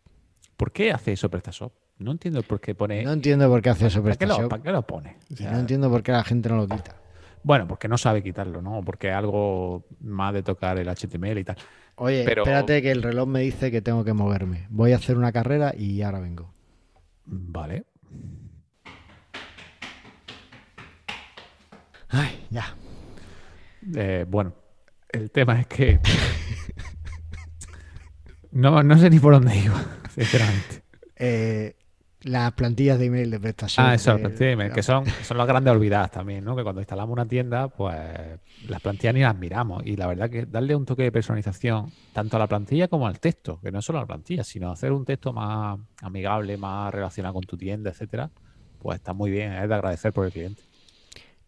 [0.59, 1.73] ¿Por qué hace eso PrestaShop?
[1.97, 3.03] No entiendo por qué pone.
[3.03, 5.17] No entiendo por qué hace eso ¿Para qué, lo, PrestaShop para qué lo pone?
[5.31, 6.97] O y sea, no entiendo por qué la gente no lo quita.
[7.43, 8.83] Bueno, porque no sabe quitarlo, ¿no?
[8.85, 11.57] Porque algo más de tocar el HTML y tal.
[11.95, 14.67] Oye, Pero- espérate que el reloj me dice que tengo que moverme.
[14.69, 16.56] Voy a hacer una carrera y ahora vengo.
[17.27, 17.85] Vale.
[22.09, 22.75] Ay, ya.
[23.95, 24.55] Eh, bueno,
[25.09, 26.01] el tema es que.
[28.53, 29.85] no, no sé ni por dónde iba,
[30.15, 30.83] sinceramente.
[31.17, 31.76] Eh,
[32.27, 33.85] las plantillas de email de PrestaShop.
[33.85, 36.57] Ah, eso, las plantillas de email, que son, son las grandes olvidadas también, ¿no?
[36.57, 37.97] Que cuando instalamos una tienda, pues
[38.69, 39.87] las plantillas ni las miramos.
[39.87, 43.21] Y la verdad que darle un toque de personalización tanto a la plantilla como al
[43.21, 47.35] texto, que no solo a la plantilla, sino hacer un texto más amigable, más relacionado
[47.35, 48.31] con tu tienda, etcétera,
[48.81, 50.63] pues está muy bien, es de agradecer por el cliente.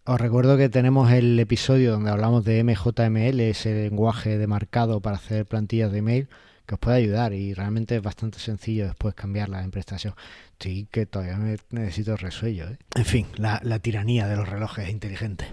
[0.05, 5.17] Os recuerdo que tenemos el episodio donde hablamos de MJML, ese lenguaje de marcado para
[5.17, 6.29] hacer plantillas de email,
[6.69, 10.15] que os puede ayudar y realmente es bastante sencillo después cambiarla en PrestaShop.
[10.61, 12.69] Sí, que todavía me necesito resuello.
[12.69, 12.77] ¿eh?
[12.95, 15.49] En fin, la, la tiranía de los relojes inteligentes.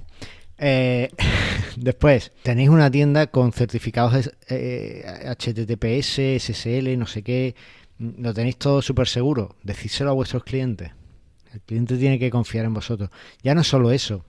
[0.58, 1.10] Eh,
[1.78, 7.56] después, tenéis una tienda con certificados eh, HTTPS, SSL, no sé qué.
[7.98, 9.56] Lo tenéis todo súper seguro.
[9.64, 10.92] Decídselo a vuestros clientes.
[11.54, 13.10] El cliente tiene que confiar en vosotros.
[13.42, 14.26] Ya no solo eso.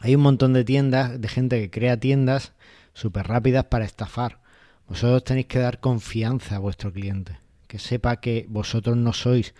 [0.00, 2.54] Hay un montón de tiendas, de gente que crea tiendas
[2.94, 4.41] súper rápidas para estafar.
[4.88, 7.38] Vosotros tenéis que dar confianza a vuestro cliente.
[7.66, 9.54] Que sepa que vosotros no sois,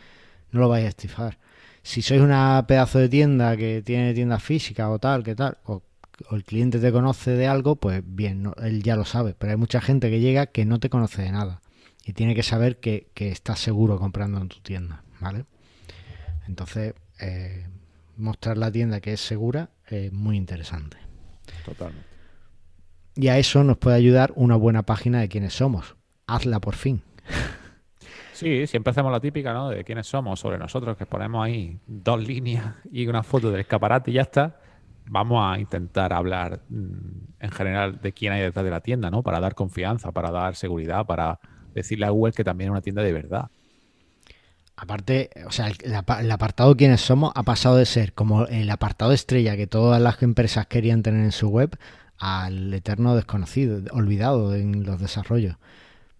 [0.50, 1.38] no lo vais a estafar.
[1.82, 5.82] Si sois una pedazo de tienda que tiene tienda física o tal, que tal, o,
[6.30, 9.34] o el cliente te conoce de algo, pues bien, no- él ya lo sabe.
[9.36, 11.60] Pero hay mucha gente que llega que no te conoce de nada.
[12.04, 15.44] Y tiene que saber que, que estás seguro comprando en tu tienda, ¿vale?
[16.48, 17.66] Entonces, eh,
[18.16, 20.96] mostrar la tienda que es segura es muy interesante.
[21.64, 22.06] Totalmente.
[23.14, 25.96] Y a eso nos puede ayudar una buena página de quiénes somos.
[26.26, 27.02] Hazla por fin.
[28.32, 29.68] Sí, siempre hacemos la típica, ¿no?
[29.68, 34.10] De quiénes somos, sobre nosotros, que ponemos ahí dos líneas y una foto del escaparate
[34.10, 34.58] y ya está.
[35.06, 36.86] Vamos a intentar hablar mm,
[37.40, 39.22] en general de quién hay detrás de la tienda, ¿no?
[39.22, 41.38] Para dar confianza, para dar seguridad, para
[41.74, 43.50] decirle a Google que también es una tienda de verdad.
[44.76, 48.46] Aparte, o sea, el, el apa- el apartado quiénes somos ha pasado de ser como
[48.46, 51.76] el apartado estrella que todas las empresas querían tener en su web
[52.22, 55.56] al eterno desconocido, olvidado en los desarrollos.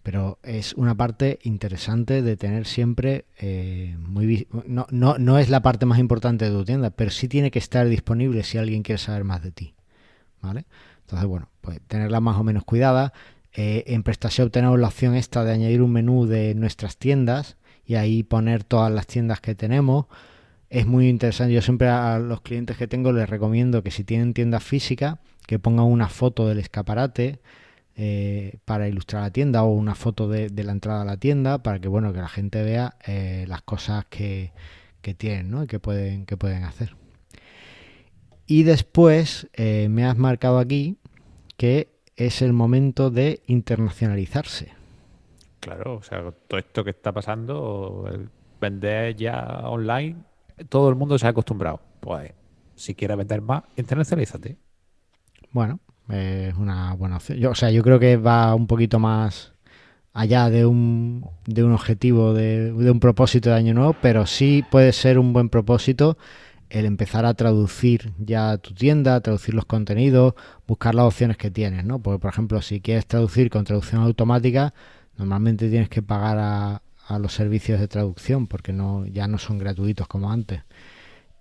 [0.03, 4.45] Pero es una parte interesante de tener siempre eh, muy...
[4.67, 7.59] No, no, no es la parte más importante de tu tienda, pero sí tiene que
[7.59, 9.75] estar disponible si alguien quiere saber más de ti.
[10.41, 10.65] ¿Vale?
[10.99, 13.13] Entonces, bueno, pues tenerla más o menos cuidada.
[13.53, 17.95] Eh, en PrestaShop tenemos la opción esta de añadir un menú de nuestras tiendas y
[17.95, 20.07] ahí poner todas las tiendas que tenemos.
[20.69, 21.53] Es muy interesante.
[21.53, 25.59] Yo siempre a los clientes que tengo les recomiendo que si tienen tiendas físicas, que
[25.59, 27.39] pongan una foto del escaparate
[27.95, 31.79] eh, para ilustrar la tienda o una foto de, la entrada a la tienda para
[31.79, 34.51] que bueno que la gente vea eh, las cosas que,
[35.01, 35.63] que tienen ¿no?
[35.63, 36.95] y que pueden, que pueden hacer.
[38.47, 40.97] Y después eh, me has marcado aquí
[41.57, 44.73] que es el momento de internacionalizarse.
[45.59, 48.09] Claro, o sea, todo esto que está pasando,
[48.59, 50.17] vender ya online,
[50.69, 51.79] todo el mundo se ha acostumbrado.
[51.99, 52.31] Pues,
[52.75, 54.57] si quieres vender más, internacionalízate.
[55.53, 55.79] Bueno,
[56.09, 57.37] es una buena opción.
[57.37, 59.53] Yo, o sea, yo creo que va un poquito más
[60.11, 64.65] allá de un, de un objetivo, de, de un propósito de año nuevo, pero sí
[64.69, 66.17] puede ser un buen propósito
[66.69, 70.33] el empezar a traducir ya tu tienda, traducir los contenidos,
[70.67, 71.99] buscar las opciones que tienes, ¿no?
[71.99, 74.73] Porque, por ejemplo, si quieres traducir con traducción automática,
[75.17, 79.59] normalmente tienes que pagar a, a los servicios de traducción porque no ya no son
[79.59, 80.63] gratuitos como antes.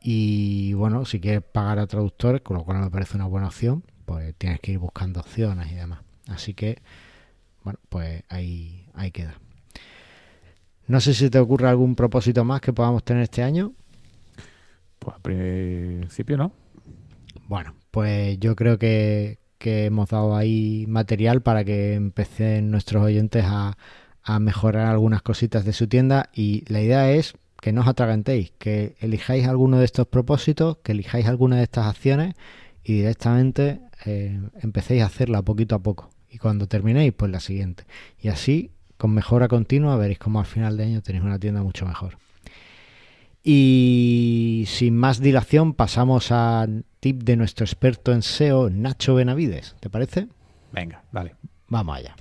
[0.02, 3.84] Y bueno, si quieres pagar a traductores, con lo cual me parece una buena opción,
[4.05, 6.00] pues tienes que ir buscando opciones y demás.
[6.28, 6.82] Así que,
[7.64, 9.34] bueno, pues ahí, ahí queda.
[10.86, 13.72] No sé si te ocurre algún propósito más que podamos tener este año.
[14.98, 16.53] Pues al principio no.
[17.48, 23.44] Bueno, pues yo creo que, que hemos dado ahí material para que empecen nuestros oyentes
[23.46, 23.76] a,
[24.22, 28.53] a mejorar algunas cositas de su tienda y la idea es que no os atragantéis,
[28.59, 32.34] que elijáis alguno de estos propósitos, que elijáis alguna de estas acciones
[32.85, 36.11] y directamente eh, empecéis a hacerla poquito a poco.
[36.30, 37.85] Y cuando terminéis, pues la siguiente.
[38.18, 41.87] Y así, con mejora continua, veréis cómo al final de año tenéis una tienda mucho
[41.87, 42.16] mejor.
[43.45, 49.74] Y sin más dilación, pasamos al tip de nuestro experto en SEO, Nacho Benavides.
[49.80, 50.28] ¿Te parece?
[50.72, 51.35] Venga, vale.
[51.68, 52.14] Vamos allá.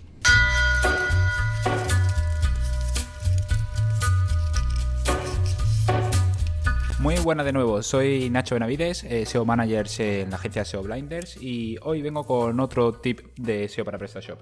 [7.02, 11.36] Muy buena de nuevo, soy Nacho Benavides, eh, SEO Manager en la agencia SEO Blinders
[11.42, 14.40] y hoy vengo con otro tip de SEO para PrestaShop.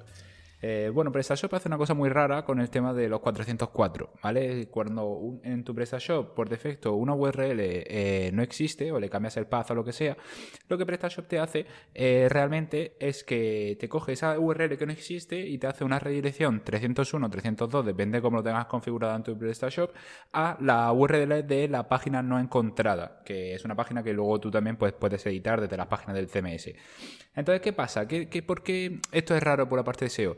[0.62, 4.68] Eh, bueno, PrestaShop hace una cosa muy rara con el tema de los 404, ¿vale?
[4.68, 9.48] Cuando en tu PrestaShop, por defecto, una URL eh, no existe o le cambias el
[9.48, 10.18] path o lo que sea,
[10.68, 14.92] lo que PrestaShop te hace eh, realmente es que te coge esa URL que no
[14.92, 19.24] existe y te hace una redirección 301, 302, depende de cómo lo tengas configurado en
[19.24, 19.92] tu PrestaShop,
[20.34, 24.52] a la URL de la página no encontrada, que es una página que luego tú
[24.52, 26.74] también pues, puedes editar desde las páginas del CMS.
[27.36, 28.08] Entonces, ¿qué pasa?
[28.08, 30.38] ¿Qué, por qué esto es raro por la parte de SEO?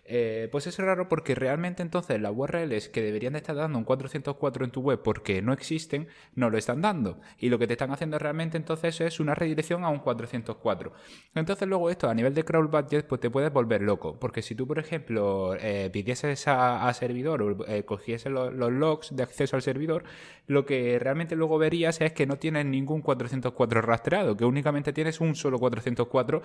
[0.13, 3.85] Eh, pues es raro porque realmente entonces las URLs que deberían de estar dando un
[3.85, 7.21] 404 en tu web porque no existen, no lo están dando.
[7.37, 10.91] Y lo que te están haciendo realmente entonces es una redirección a un 404.
[11.33, 14.19] Entonces luego esto a nivel de crawl budget pues te puedes volver loco.
[14.19, 19.23] Porque si tú, por ejemplo, eh, pidieses a, servidor o eh, cogieses los, logs de
[19.23, 20.03] acceso al servidor,
[20.45, 25.21] lo que realmente luego verías es que no tienes ningún 404 rastreado, que únicamente tienes
[25.21, 26.41] un solo 404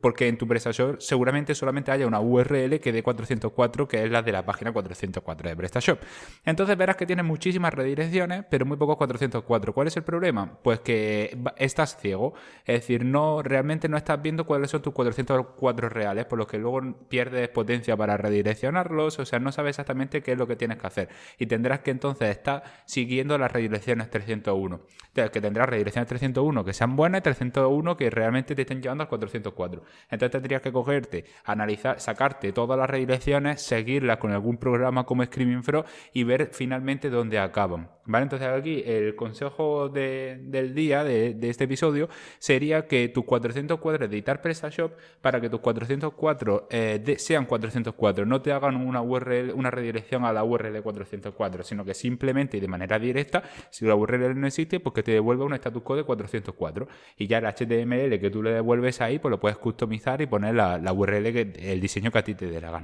[0.00, 4.22] porque en tu PrestaShop seguramente solamente haya una URL que dé 404, que es la
[4.22, 6.00] de la página 404 de PrestaShop.
[6.44, 9.72] Entonces verás que tienes muchísimas redirecciones, pero muy pocos 404.
[9.72, 10.58] ¿Cuál es el problema?
[10.62, 12.34] Pues que estás ciego,
[12.64, 16.58] es decir, no realmente no estás viendo cuáles son tus 404 reales, por lo que
[16.58, 20.78] luego pierdes potencia para redireccionarlos, o sea, no sabes exactamente qué es lo que tienes
[20.78, 21.08] que hacer.
[21.38, 24.80] Y tendrás que entonces estar siguiendo las redirecciones 301.
[25.12, 29.08] que tendrás redirecciones 301 que sean buenas y 301 que realmente te estén llevando al
[29.08, 29.82] 404.
[30.10, 35.62] Entonces tendrías que cogerte, analizar, sacarte todas las redirecciones, seguirlas con algún programa como Screaming
[35.62, 37.90] Frog y ver finalmente dónde acaban.
[38.06, 38.24] ¿Vale?
[38.24, 44.92] Entonces aquí el consejo del día de, este episodio sería que tus 404 editar PrestaShop
[45.20, 50.32] para que tus 404 eh, sean 404, no te hagan una URL, una redirección a
[50.32, 54.80] la URL 404, sino que simplemente y de manera directa, si la URL no existe,
[54.80, 58.52] pues que te devuelva un status code 404 y ya el HTML que tú le
[58.52, 62.18] devuelves ahí, pues lo puedes customizar y poner la, la URL, que, el diseño que
[62.18, 62.79] a ti te dé la gana.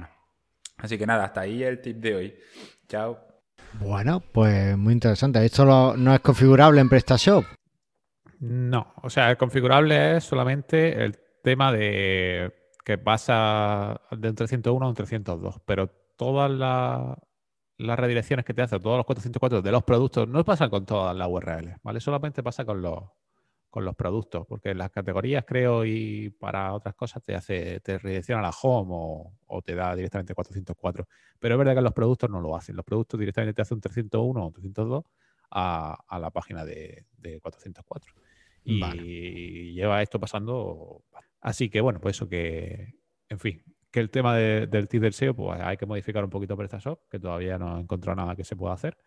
[0.77, 2.35] Así que nada, hasta ahí el tip de hoy.
[2.87, 3.19] Chao.
[3.79, 5.43] Bueno, pues muy interesante.
[5.43, 7.43] ¿Esto no es configurable en PrestaShop?
[8.39, 12.53] No, o sea, el configurable es solamente el tema de
[12.85, 18.79] que pasa de un 301 a un 302, pero todas las redirecciones que te hace,
[18.79, 21.99] todos los 404 de los productos, no pasan con todas las URLs, ¿vale?
[21.99, 23.03] Solamente pasa con los,
[23.77, 28.39] con los productos, porque las categorías creo y para otras cosas te hace, te redirecciona
[28.39, 28.89] a la home
[29.45, 31.07] o, te da directamente 404.
[31.37, 32.75] Pero es verdad que los productos no lo hacen.
[32.75, 35.03] Los productos directamente te hacen un 301 o un 302
[35.51, 37.05] a, a la página de,
[37.39, 38.13] 404.
[38.63, 41.03] Y lleva esto pasando.
[41.39, 42.95] Así que bueno, pues eso que,
[43.29, 43.61] en fin,
[43.91, 47.19] que el tema del tip del SEO, pues hay que modificar un poquito PrestaShop, que
[47.19, 48.97] todavía no he encontrado nada que se pueda hacer.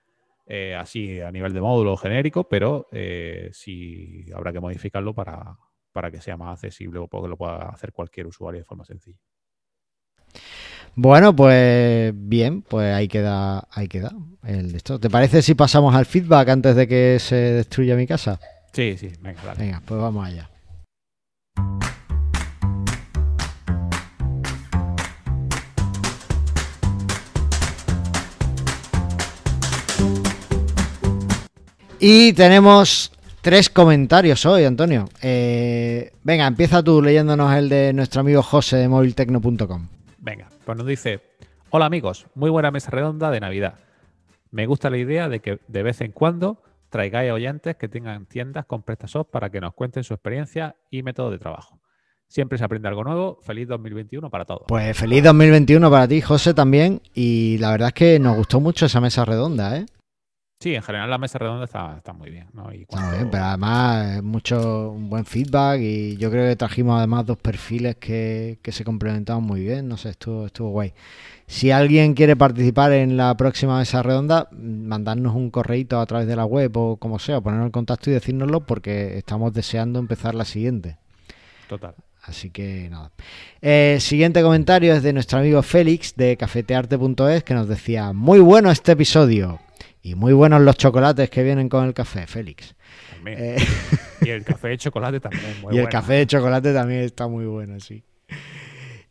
[0.53, 5.57] Eh, así a nivel de módulo genérico, pero eh, sí habrá que modificarlo para,
[5.93, 9.21] para que sea más accesible o que lo pueda hacer cualquier usuario de forma sencilla.
[10.97, 14.11] Bueno, pues bien, pues ahí queda, ahí queda
[14.43, 14.99] el esto.
[14.99, 18.41] ¿Te parece si pasamos al feedback antes de que se destruya mi casa?
[18.73, 20.51] Sí, sí, venga, Venga, pues vamos allá.
[32.03, 35.07] Y tenemos tres comentarios hoy, Antonio.
[35.21, 39.87] Eh, venga, empieza tú leyéndonos el de nuestro amigo José de moviltecno.com.
[40.17, 41.21] Venga, pues nos dice,
[41.69, 43.75] hola amigos, muy buena mesa redonda de Navidad.
[44.51, 48.65] Me gusta la idea de que de vez en cuando traigáis oyentes que tengan tiendas
[48.65, 51.81] con PrestaShop para que nos cuenten su experiencia y método de trabajo.
[52.29, 53.41] Siempre se aprende algo nuevo.
[53.43, 54.63] Feliz 2021 para todos.
[54.69, 57.03] Pues feliz 2021 para ti, José, también.
[57.13, 59.87] Y la verdad es que nos gustó mucho esa mesa redonda, ¿eh?
[60.63, 62.47] Sí, en general la mesa redonda está, muy bien.
[62.53, 62.69] ¿no?
[63.31, 68.59] pero además mucho un buen feedback y yo creo que trajimos además dos perfiles que,
[68.63, 69.89] se complementaban muy bien.
[69.89, 70.93] No sé, estuvo, estuvo guay.
[71.47, 76.37] Si alguien quiere participar en la próxima mesa redonda, mandarnos un correito a través de
[76.37, 80.45] la web o como sea, ponernos en contacto y decírnoslo porque estamos deseando empezar la
[80.45, 80.99] siguiente.
[81.71, 81.95] Total.
[82.23, 83.13] Así que nada.
[83.63, 88.71] El siguiente comentario es de nuestro amigo Félix de cafetearte.es que nos decía, muy bueno
[88.71, 89.59] este episodio
[90.03, 92.75] y muy buenos los chocolates que vienen con el café, Félix.
[93.15, 93.39] También.
[93.41, 93.57] Eh,
[94.23, 95.61] Y el café de chocolate también.
[95.63, 98.05] Muy y el café de chocolate también está muy bueno, sí.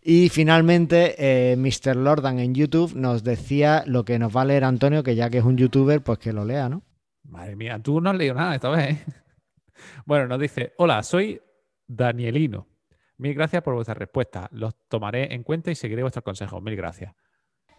[0.01, 1.95] Y finalmente, eh, Mr.
[1.95, 5.39] Lordan en YouTube nos decía lo que nos va a leer Antonio, que ya que
[5.39, 6.83] es un youtuber, pues que lo lea, ¿no?
[7.23, 8.95] Madre mía, tú no has leído nada esta vez.
[8.95, 9.05] ¿eh?
[10.05, 11.39] Bueno, nos dice: Hola, soy
[11.87, 12.67] Danielino.
[13.17, 14.49] Mil gracias por vuestra respuesta.
[14.51, 16.61] Los tomaré en cuenta y seguiré vuestros consejos.
[16.61, 17.13] Mil gracias.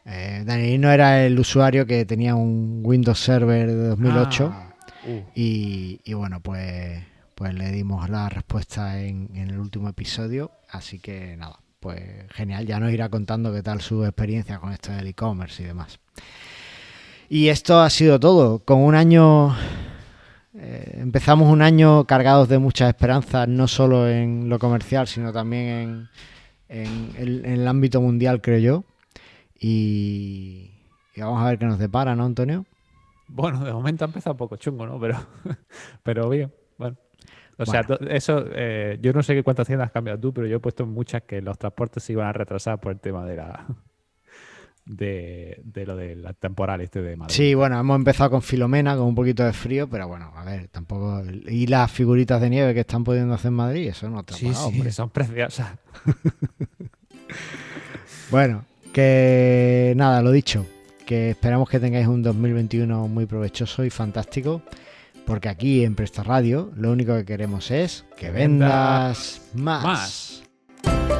[0.06, 4.74] Eh, Danielino era el usuario que tenía un Windows Server de 2008 Ah,
[5.06, 7.02] uh, y, y bueno, pues,
[7.34, 12.66] pues le dimos la respuesta en, en el último episodio, así que nada, pues genial,
[12.66, 15.98] ya nos irá contando qué tal su experiencia con esto del e-commerce y demás.
[17.28, 19.54] Y esto ha sido todo, con un año...
[20.54, 25.66] eh, empezamos un año cargados de muchas esperanzas, no solo en lo comercial, sino también
[25.68, 26.08] en,
[26.68, 28.84] en el, en el ámbito mundial, creo yo.
[29.60, 30.70] Y,
[31.14, 32.64] y vamos a ver qué nos depara, ¿no, Antonio?
[33.28, 34.98] Bueno, de momento ha empezado un poco chungo, ¿no?
[34.98, 35.16] Pero,
[36.02, 36.96] pero bien, bueno.
[37.58, 38.08] O sea, Bueno.
[38.10, 40.86] eso, eh, yo no sé qué cuántas tiendas has cambiado tú, pero yo he puesto
[40.86, 43.66] muchas que los transportes se iban a retrasar por el tema de la
[44.86, 47.34] de, de lo del temporal este de Madrid.
[47.34, 50.68] Sí, bueno, hemos empezado con Filomena, con un poquito de frío, pero bueno, a ver,
[50.68, 51.22] tampoco.
[51.48, 54.52] Y las figuritas de nieve que están pudiendo hacer en Madrid, eso no te sí,
[54.54, 54.90] sí, hombre.
[54.90, 55.76] son preciosas.
[58.30, 60.66] Bueno, que nada, lo dicho,
[61.06, 64.62] que esperamos que tengáis un 2021 muy provechoso y fantástico,
[65.26, 70.42] porque aquí en Presta Radio lo único que queremos es que vendas vendas más.
[70.84, 71.19] Más.